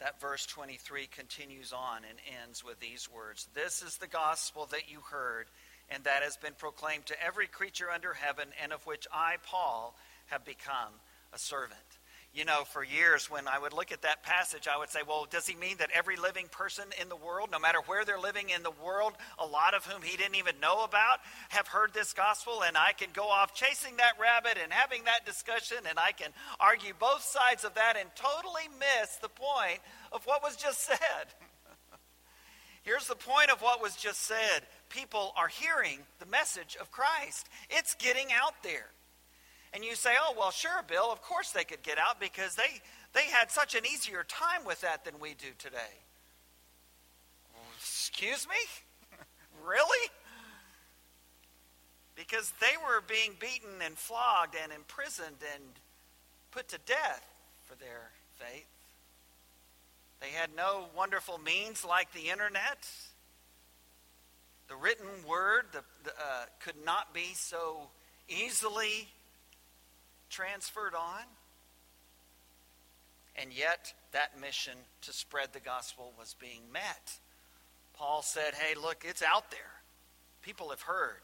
That 0.00 0.20
verse 0.20 0.46
23 0.46 1.06
continues 1.06 1.72
on 1.72 1.98
and 2.08 2.18
ends 2.42 2.64
with 2.64 2.80
these 2.80 3.08
words 3.10 3.48
This 3.54 3.82
is 3.82 3.98
the 3.98 4.06
gospel 4.06 4.66
that 4.70 4.90
you 4.90 5.00
heard, 5.10 5.46
and 5.90 6.04
that 6.04 6.22
has 6.22 6.36
been 6.36 6.54
proclaimed 6.56 7.06
to 7.06 7.22
every 7.22 7.46
creature 7.46 7.90
under 7.90 8.14
heaven, 8.14 8.48
and 8.62 8.72
of 8.72 8.86
which 8.86 9.06
I, 9.12 9.36
Paul, 9.44 9.94
have 10.26 10.44
become 10.44 10.92
a 11.32 11.38
servant 11.38 11.99
you 12.32 12.44
know, 12.44 12.62
for 12.64 12.84
years 12.84 13.28
when 13.28 13.48
I 13.48 13.58
would 13.58 13.72
look 13.72 13.90
at 13.90 14.02
that 14.02 14.22
passage, 14.22 14.68
I 14.68 14.78
would 14.78 14.88
say, 14.88 15.00
well, 15.06 15.26
does 15.28 15.48
he 15.48 15.56
mean 15.56 15.78
that 15.78 15.90
every 15.92 16.16
living 16.16 16.46
person 16.52 16.84
in 17.00 17.08
the 17.08 17.16
world, 17.16 17.50
no 17.50 17.58
matter 17.58 17.78
where 17.86 18.04
they're 18.04 18.20
living 18.20 18.50
in 18.50 18.62
the 18.62 18.70
world, 18.70 19.14
a 19.38 19.46
lot 19.46 19.74
of 19.74 19.84
whom 19.84 20.00
he 20.02 20.16
didn't 20.16 20.36
even 20.36 20.60
know 20.60 20.84
about, 20.84 21.18
have 21.48 21.66
heard 21.66 21.92
this 21.92 22.12
gospel? 22.12 22.62
And 22.64 22.76
I 22.76 22.92
can 22.92 23.08
go 23.12 23.24
off 23.24 23.52
chasing 23.52 23.96
that 23.96 24.12
rabbit 24.20 24.58
and 24.62 24.72
having 24.72 25.04
that 25.04 25.26
discussion, 25.26 25.78
and 25.88 25.98
I 25.98 26.12
can 26.12 26.30
argue 26.60 26.92
both 27.00 27.22
sides 27.22 27.64
of 27.64 27.74
that 27.74 27.96
and 27.98 28.08
totally 28.14 28.68
miss 28.78 29.16
the 29.16 29.28
point 29.28 29.80
of 30.12 30.24
what 30.24 30.40
was 30.40 30.54
just 30.54 30.84
said. 30.86 31.34
Here's 32.82 33.08
the 33.08 33.16
point 33.16 33.50
of 33.50 33.60
what 33.60 33.82
was 33.82 33.96
just 33.96 34.20
said 34.20 34.62
people 34.88 35.32
are 35.36 35.48
hearing 35.48 35.98
the 36.20 36.26
message 36.26 36.76
of 36.80 36.92
Christ, 36.92 37.48
it's 37.70 37.94
getting 37.94 38.28
out 38.32 38.54
there. 38.62 38.86
And 39.72 39.84
you 39.84 39.94
say, 39.94 40.10
oh, 40.20 40.34
well, 40.36 40.50
sure, 40.50 40.82
Bill, 40.88 41.12
of 41.12 41.22
course 41.22 41.52
they 41.52 41.64
could 41.64 41.82
get 41.82 41.98
out 41.98 42.18
because 42.18 42.56
they, 42.56 42.80
they 43.12 43.24
had 43.24 43.50
such 43.50 43.74
an 43.74 43.84
easier 43.86 44.24
time 44.24 44.64
with 44.64 44.80
that 44.80 45.04
than 45.04 45.14
we 45.20 45.34
do 45.34 45.48
today. 45.58 45.94
Excuse 47.76 48.46
me? 48.48 49.16
really? 49.66 50.10
Because 52.16 52.52
they 52.60 52.76
were 52.84 53.00
being 53.06 53.36
beaten 53.38 53.80
and 53.84 53.96
flogged 53.96 54.56
and 54.60 54.72
imprisoned 54.72 55.36
and 55.54 55.62
put 56.50 56.68
to 56.68 56.78
death 56.84 57.24
for 57.64 57.76
their 57.76 58.10
faith. 58.34 58.66
They 60.20 60.30
had 60.30 60.50
no 60.54 60.86
wonderful 60.96 61.38
means 61.38 61.84
like 61.84 62.12
the 62.12 62.28
internet. 62.30 62.86
The 64.68 64.76
written 64.76 65.06
word 65.26 65.66
the, 65.72 65.82
the, 66.04 66.10
uh, 66.10 66.44
could 66.62 66.84
not 66.84 67.14
be 67.14 67.32
so 67.34 67.88
easily 68.28 69.08
transferred 70.30 70.94
on. 70.94 71.22
And 73.36 73.52
yet, 73.52 73.92
that 74.12 74.40
mission 74.40 74.74
to 75.02 75.12
spread 75.12 75.52
the 75.52 75.60
gospel 75.60 76.12
was 76.18 76.34
being 76.40 76.62
met. 76.72 77.18
Paul 77.94 78.22
said, 78.22 78.54
Hey, 78.54 78.74
look, 78.74 79.04
it's 79.06 79.22
out 79.22 79.50
there. 79.50 79.60
People 80.42 80.70
have 80.70 80.82
heard 80.82 81.22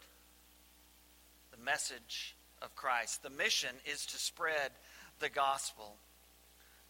the 1.50 1.62
message 1.64 2.36
of 2.62 2.74
Christ. 2.76 3.22
The 3.22 3.30
mission 3.30 3.74
is 3.90 4.06
to 4.06 4.18
spread 4.18 4.72
the 5.20 5.28
gospel. 5.28 5.96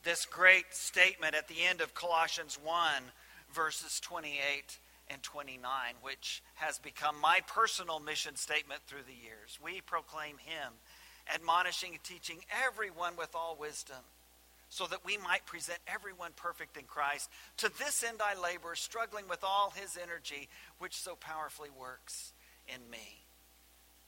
This 0.03 0.27
great 0.27 0.67
statement 0.71 1.35
at 1.35 1.49
the 1.49 1.65
end 1.69 1.81
of 1.81 1.95
Colossians 1.95 2.59
1, 2.63 3.03
verses 3.53 4.01
28 4.01 4.79
and 5.09 5.23
29, 5.23 5.71
which 6.03 6.43
has 6.55 6.79
become 6.79 7.21
my 7.21 7.41
personal 7.47 8.01
mission 8.01 8.37
statement 8.37 8.81
through 8.87 9.05
the 9.07 9.25
years. 9.25 9.59
We 9.63 9.81
proclaim 9.81 10.39
Him 10.39 10.73
admonishing 11.35 11.93
and 11.93 12.05
teaching 12.05 12.39
everyone 12.67 13.17
with 13.17 13.35
all 13.35 13.57
wisdom, 13.59 13.97
so 14.69 14.87
that 14.87 15.05
we 15.05 15.17
might 15.19 15.47
present 15.47 15.79
everyone 15.87 16.33
perfect 16.37 16.77
in 16.77 16.85
Christ. 16.85 17.31
To 17.59 17.71
this 17.79 18.03
end 18.03 18.21
I 18.23 18.41
labor, 18.41 18.75
struggling 18.75 19.29
with 19.29 19.45
all 19.45 19.73
his 19.77 19.99
energy, 20.01 20.49
which 20.79 20.97
so 20.97 21.17
powerfully 21.17 21.71
works 21.79 22.33
in 22.69 22.89
me. 22.91 23.23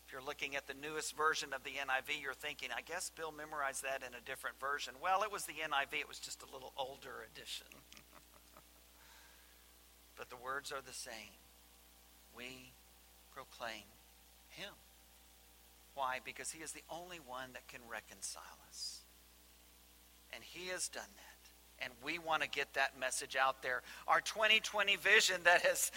If 0.07 0.13
you're 0.13 0.25
looking 0.25 0.57
at 0.57 0.67
the 0.67 0.73
newest 0.73 1.15
version 1.17 1.53
of 1.53 1.63
the 1.65 1.71
NIV, 1.71 2.23
you're 2.23 2.33
thinking, 2.33 2.71
I 2.75 2.81
guess 2.81 3.11
Bill 3.11 3.31
memorized 3.31 3.85
that 3.85 4.01
in 4.01 4.15
a 4.15 4.25
different 4.25 4.59
version. 4.59 4.95
Well, 5.03 5.23
it 5.23 5.31
was 5.31 5.45
the 5.45 5.53
NIV, 5.53 6.01
it 6.01 6.09
was 6.09 6.19
just 6.19 6.43
a 6.43 6.51
little 6.51 6.73
older 6.79 7.29
edition. 7.31 7.67
but 10.17 10.31
the 10.31 10.37
words 10.37 10.73
are 10.73 10.81
the 10.81 10.95
same. 10.95 11.37
We 12.35 12.73
proclaim 13.35 13.85
him. 14.49 14.73
Why? 15.99 16.21
Because 16.25 16.53
He 16.53 16.63
is 16.63 16.71
the 16.71 16.85
only 16.89 17.19
one 17.19 17.55
that 17.55 17.67
can 17.67 17.81
reconcile 17.91 18.59
us. 18.69 19.01
And 20.33 20.45
He 20.45 20.69
has 20.69 20.87
done 20.87 21.11
that. 21.17 21.85
And 21.85 21.93
we 22.05 22.21
want 22.21 22.43
to 22.43 22.49
get 22.49 22.75
that 22.75 22.99
message 22.99 23.35
out 23.35 23.63
there. 23.65 23.83
Our 24.07 24.21
2020 24.21 24.95
vision 24.95 25.41
that 25.43 25.63
has 25.63 25.91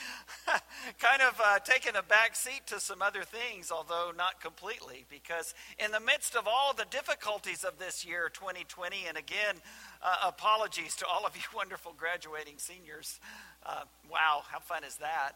kind 1.00 1.22
of 1.22 1.40
uh, 1.44 1.60
taken 1.60 1.96
a 1.96 2.02
back 2.02 2.36
seat 2.36 2.66
to 2.68 2.80
some 2.80 3.04
other 3.04 3.24
things, 3.24 3.72
although 3.72 4.12
not 4.18 4.42
completely, 4.42 5.06
because 5.08 5.54
in 5.78 5.92
the 5.92 6.00
midst 6.00 6.36
of 6.36 6.48
all 6.48 6.74
the 6.74 6.86
difficulties 6.90 7.64
of 7.64 7.78
this 7.78 8.04
year, 8.04 8.30
2020, 8.34 9.06
and 9.08 9.18
again, 9.18 9.56
uh, 10.02 10.16
apologies 10.26 10.96
to 10.96 11.06
all 11.06 11.28
of 11.28 11.36
you 11.36 11.44
wonderful 11.56 11.94
graduating 11.96 12.56
seniors. 12.58 13.20
Uh, 13.64 13.84
wow, 14.12 14.42
how 14.50 14.60
fun 14.60 14.84
is 14.84 14.98
that? 14.98 15.34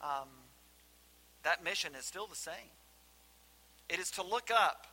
Um, 0.00 0.28
that 1.42 1.64
mission 1.64 1.96
is 1.98 2.04
still 2.04 2.28
the 2.28 2.36
same. 2.36 2.75
It 3.88 3.98
is 3.98 4.10
to 4.12 4.22
look 4.22 4.50
up 4.50 4.86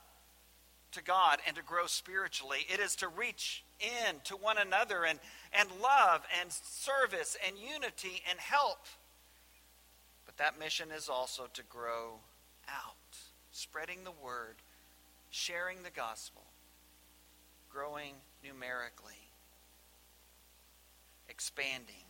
to 0.92 1.04
God 1.04 1.40
and 1.48 1.56
to 1.56 1.64
grow 1.64 1.88
spiritually. 1.88 2.60
It 2.72 2.80
is 2.80 2.96
to 2.98 3.08
reach 3.08 3.64
in 3.80 4.16
to 4.26 4.36
one 4.36 4.58
another 4.58 5.04
and, 5.06 5.20
and 5.52 5.70
love 5.82 6.22
and 6.40 6.52
service 6.52 7.36
and 7.46 7.58
unity 7.58 8.22
and 8.30 8.40
help. 8.40 8.86
But 10.26 10.38
that 10.38 10.60
mission 10.60 10.90
is 10.96 11.10
also 11.10 11.48
to 11.54 11.64
grow 11.64 12.20
out, 12.70 13.18
spreading 13.52 14.04
the 14.04 14.12
word, 14.12 14.56
sharing 15.32 15.84
the 15.84 15.90
gospel, 15.90 16.44
growing 17.72 18.14
numerically, 18.44 19.30
expanding 21.28 22.06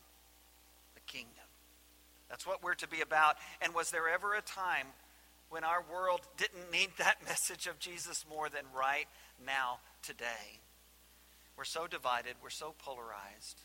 the 0.95 1.01
kingdom. 1.01 1.29
That's 2.29 2.45
what 2.45 2.63
we're 2.63 2.75
to 2.75 2.87
be 2.87 3.01
about. 3.01 3.37
And 3.61 3.73
was 3.73 3.91
there 3.91 4.09
ever 4.09 4.33
a 4.33 4.41
time 4.41 4.87
when 5.53 5.63
our 5.63 5.83
world 5.93 6.21
didn't 6.35 6.71
need 6.71 6.89
that 6.97 7.23
message 7.27 7.67
of 7.67 7.77
Jesus 7.77 8.25
more 8.27 8.49
than 8.49 8.63
right 8.75 9.05
now, 9.45 9.77
today. 10.01 10.59
We're 11.55 11.63
so 11.63 11.85
divided, 11.85 12.33
we're 12.41 12.49
so 12.49 12.73
polarized, 12.79 13.61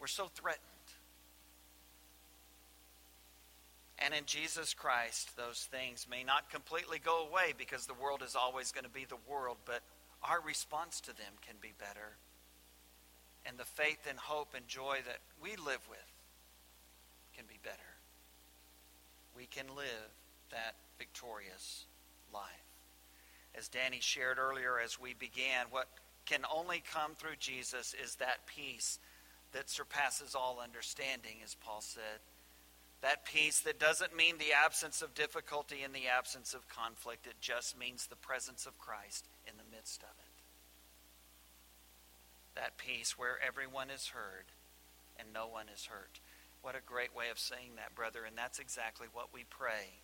we're 0.00 0.08
so 0.08 0.26
threatened. 0.34 0.66
And 4.00 4.14
in 4.14 4.24
Jesus 4.26 4.74
Christ, 4.74 5.36
those 5.36 5.68
things 5.70 6.08
may 6.10 6.24
not 6.24 6.50
completely 6.50 6.98
go 6.98 7.24
away 7.24 7.54
because 7.56 7.86
the 7.86 7.94
world 7.94 8.22
is 8.26 8.34
always 8.34 8.72
going 8.72 8.84
to 8.84 8.90
be 8.90 9.04
the 9.04 9.30
world, 9.30 9.58
but 9.66 9.82
our 10.24 10.40
response 10.40 11.00
to 11.02 11.14
them 11.14 11.34
can 11.46 11.54
be 11.60 11.72
better. 11.78 12.16
And 13.46 13.56
the 13.56 13.64
faith 13.64 14.08
and 14.08 14.18
hope 14.18 14.54
and 14.56 14.66
joy 14.66 14.98
that 15.06 15.18
we 15.40 15.50
live 15.50 15.86
with 15.88 16.10
can 17.36 17.44
be 17.46 17.58
better. 17.62 17.78
We 19.36 19.46
can 19.46 19.66
live 19.76 20.10
that 20.50 20.74
victorious 20.98 21.86
life. 22.32 22.44
As 23.54 23.68
Danny 23.68 23.98
shared 24.00 24.38
earlier 24.38 24.78
as 24.78 25.00
we 25.00 25.14
began, 25.14 25.66
what 25.70 25.88
can 26.26 26.42
only 26.54 26.82
come 26.92 27.14
through 27.16 27.36
Jesus 27.38 27.94
is 28.02 28.16
that 28.16 28.46
peace 28.46 28.98
that 29.52 29.68
surpasses 29.68 30.34
all 30.34 30.60
understanding, 30.62 31.38
as 31.42 31.56
Paul 31.56 31.80
said. 31.80 32.22
That 33.02 33.24
peace 33.24 33.60
that 33.60 33.80
doesn't 33.80 34.14
mean 34.14 34.38
the 34.38 34.52
absence 34.64 35.02
of 35.02 35.14
difficulty 35.14 35.82
and 35.82 35.94
the 35.94 36.06
absence 36.06 36.54
of 36.54 36.68
conflict, 36.68 37.26
it 37.26 37.40
just 37.40 37.78
means 37.78 38.06
the 38.06 38.16
presence 38.16 38.66
of 38.66 38.78
Christ 38.78 39.26
in 39.46 39.54
the 39.56 39.76
midst 39.76 40.02
of 40.02 40.10
it. 40.10 40.24
That 42.54 42.76
peace 42.76 43.18
where 43.18 43.38
everyone 43.44 43.90
is 43.90 44.08
heard 44.08 44.44
and 45.18 45.32
no 45.32 45.48
one 45.48 45.66
is 45.74 45.86
hurt. 45.86 46.20
What 46.62 46.76
a 46.76 46.80
great 46.84 47.16
way 47.16 47.30
of 47.30 47.38
saying 47.38 47.72
that, 47.76 47.94
brother, 47.94 48.20
and 48.26 48.36
that's 48.36 48.58
exactly 48.58 49.06
what 49.12 49.32
we 49.32 49.44
pray 49.48 50.02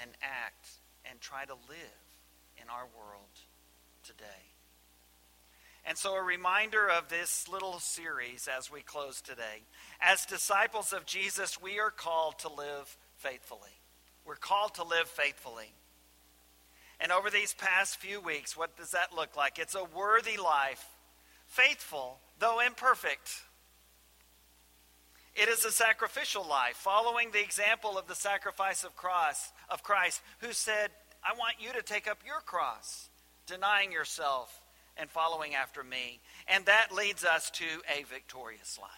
and 0.00 0.10
act 0.22 0.68
and 1.08 1.20
try 1.20 1.44
to 1.44 1.54
live 1.54 2.04
in 2.56 2.68
our 2.68 2.86
world 2.96 3.30
today. 4.04 4.50
And 5.86 5.96
so, 5.96 6.14
a 6.14 6.22
reminder 6.22 6.88
of 6.90 7.08
this 7.08 7.48
little 7.48 7.78
series 7.78 8.48
as 8.48 8.70
we 8.70 8.82
close 8.82 9.20
today. 9.20 9.62
As 10.00 10.26
disciples 10.26 10.92
of 10.92 11.06
Jesus, 11.06 11.60
we 11.60 11.78
are 11.78 11.90
called 11.90 12.38
to 12.40 12.48
live 12.48 12.96
faithfully. 13.16 13.80
We're 14.26 14.36
called 14.36 14.74
to 14.74 14.84
live 14.84 15.08
faithfully. 15.08 15.72
And 17.00 17.10
over 17.10 17.30
these 17.30 17.54
past 17.54 17.96
few 17.96 18.20
weeks, 18.20 18.56
what 18.56 18.76
does 18.76 18.90
that 18.90 19.14
look 19.14 19.36
like? 19.36 19.58
It's 19.58 19.74
a 19.74 19.84
worthy 19.84 20.36
life, 20.36 20.84
faithful, 21.46 22.18
though 22.38 22.60
imperfect. 22.60 23.42
It 25.40 25.48
is 25.48 25.64
a 25.64 25.72
sacrificial 25.72 26.46
life, 26.46 26.76
following 26.76 27.30
the 27.30 27.40
example 27.40 27.96
of 27.96 28.06
the 28.06 28.14
sacrifice 28.14 28.84
of, 28.84 28.94
cross, 28.94 29.52
of 29.70 29.82
Christ, 29.82 30.20
who 30.40 30.52
said, 30.52 30.90
I 31.24 31.32
want 31.32 31.54
you 31.58 31.72
to 31.72 31.80
take 31.80 32.06
up 32.06 32.18
your 32.26 32.40
cross, 32.40 33.08
denying 33.46 33.90
yourself 33.90 34.60
and 34.98 35.08
following 35.08 35.54
after 35.54 35.82
me. 35.82 36.20
And 36.46 36.66
that 36.66 36.94
leads 36.94 37.24
us 37.24 37.50
to 37.52 37.64
a 37.88 38.02
victorious 38.04 38.78
life. 38.78 38.90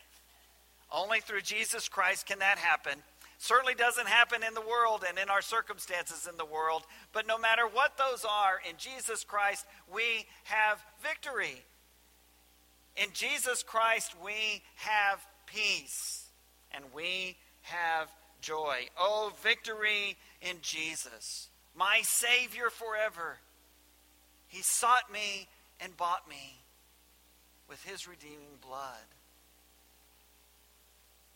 Only 0.90 1.20
through 1.20 1.42
Jesus 1.42 1.88
Christ 1.88 2.26
can 2.26 2.40
that 2.40 2.58
happen. 2.58 2.94
Certainly 3.38 3.76
doesn't 3.76 4.08
happen 4.08 4.42
in 4.42 4.54
the 4.54 4.62
world 4.62 5.04
and 5.08 5.18
in 5.18 5.30
our 5.30 5.42
circumstances 5.42 6.26
in 6.28 6.36
the 6.38 6.44
world, 6.44 6.82
but 7.12 7.24
no 7.24 7.38
matter 7.38 7.68
what 7.68 7.96
those 7.96 8.24
are, 8.24 8.60
in 8.68 8.74
Jesus 8.78 9.22
Christ, 9.22 9.64
we 9.94 10.26
have 10.42 10.84
victory. 11.04 11.62
In 12.96 13.10
Jesus 13.12 13.62
Christ, 13.62 14.16
we 14.24 14.62
have 14.74 15.24
peace 15.46 16.21
and 16.74 16.84
we 16.94 17.36
have 17.62 18.08
joy. 18.40 18.88
Oh, 18.98 19.32
victory 19.42 20.16
in 20.40 20.56
Jesus, 20.62 21.48
my 21.74 22.00
Savior 22.02 22.70
forever. 22.70 23.38
He 24.48 24.62
sought 24.62 25.10
me 25.12 25.48
and 25.80 25.96
bought 25.96 26.28
me 26.28 26.60
with 27.68 27.82
his 27.84 28.06
redeeming 28.06 28.58
blood. 28.60 29.06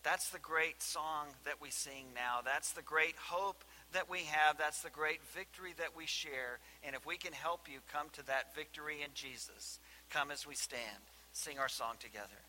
That's 0.03 0.29
the 0.29 0.39
great 0.39 0.81
song 0.81 1.27
that 1.43 1.59
we 1.61 1.69
sing 1.69 2.05
now. 2.15 2.39
That's 2.45 2.71
the 2.71 2.81
great 2.81 3.15
hope 3.17 3.65
that 3.91 4.09
we 4.09 4.19
have. 4.19 4.57
That's 4.57 4.81
the 4.81 4.89
great 4.89 5.19
victory 5.35 5.73
that 5.79 5.97
we 5.97 6.05
share. 6.05 6.59
And 6.85 6.95
if 6.95 7.05
we 7.05 7.17
can 7.17 7.33
help 7.33 7.67
you 7.67 7.79
come 7.91 8.07
to 8.13 8.25
that 8.27 8.55
victory 8.55 9.01
in 9.03 9.09
Jesus, 9.13 9.79
come 10.09 10.31
as 10.31 10.47
we 10.47 10.55
stand. 10.55 11.03
Sing 11.33 11.59
our 11.59 11.67
song 11.67 11.95
together. 11.99 12.46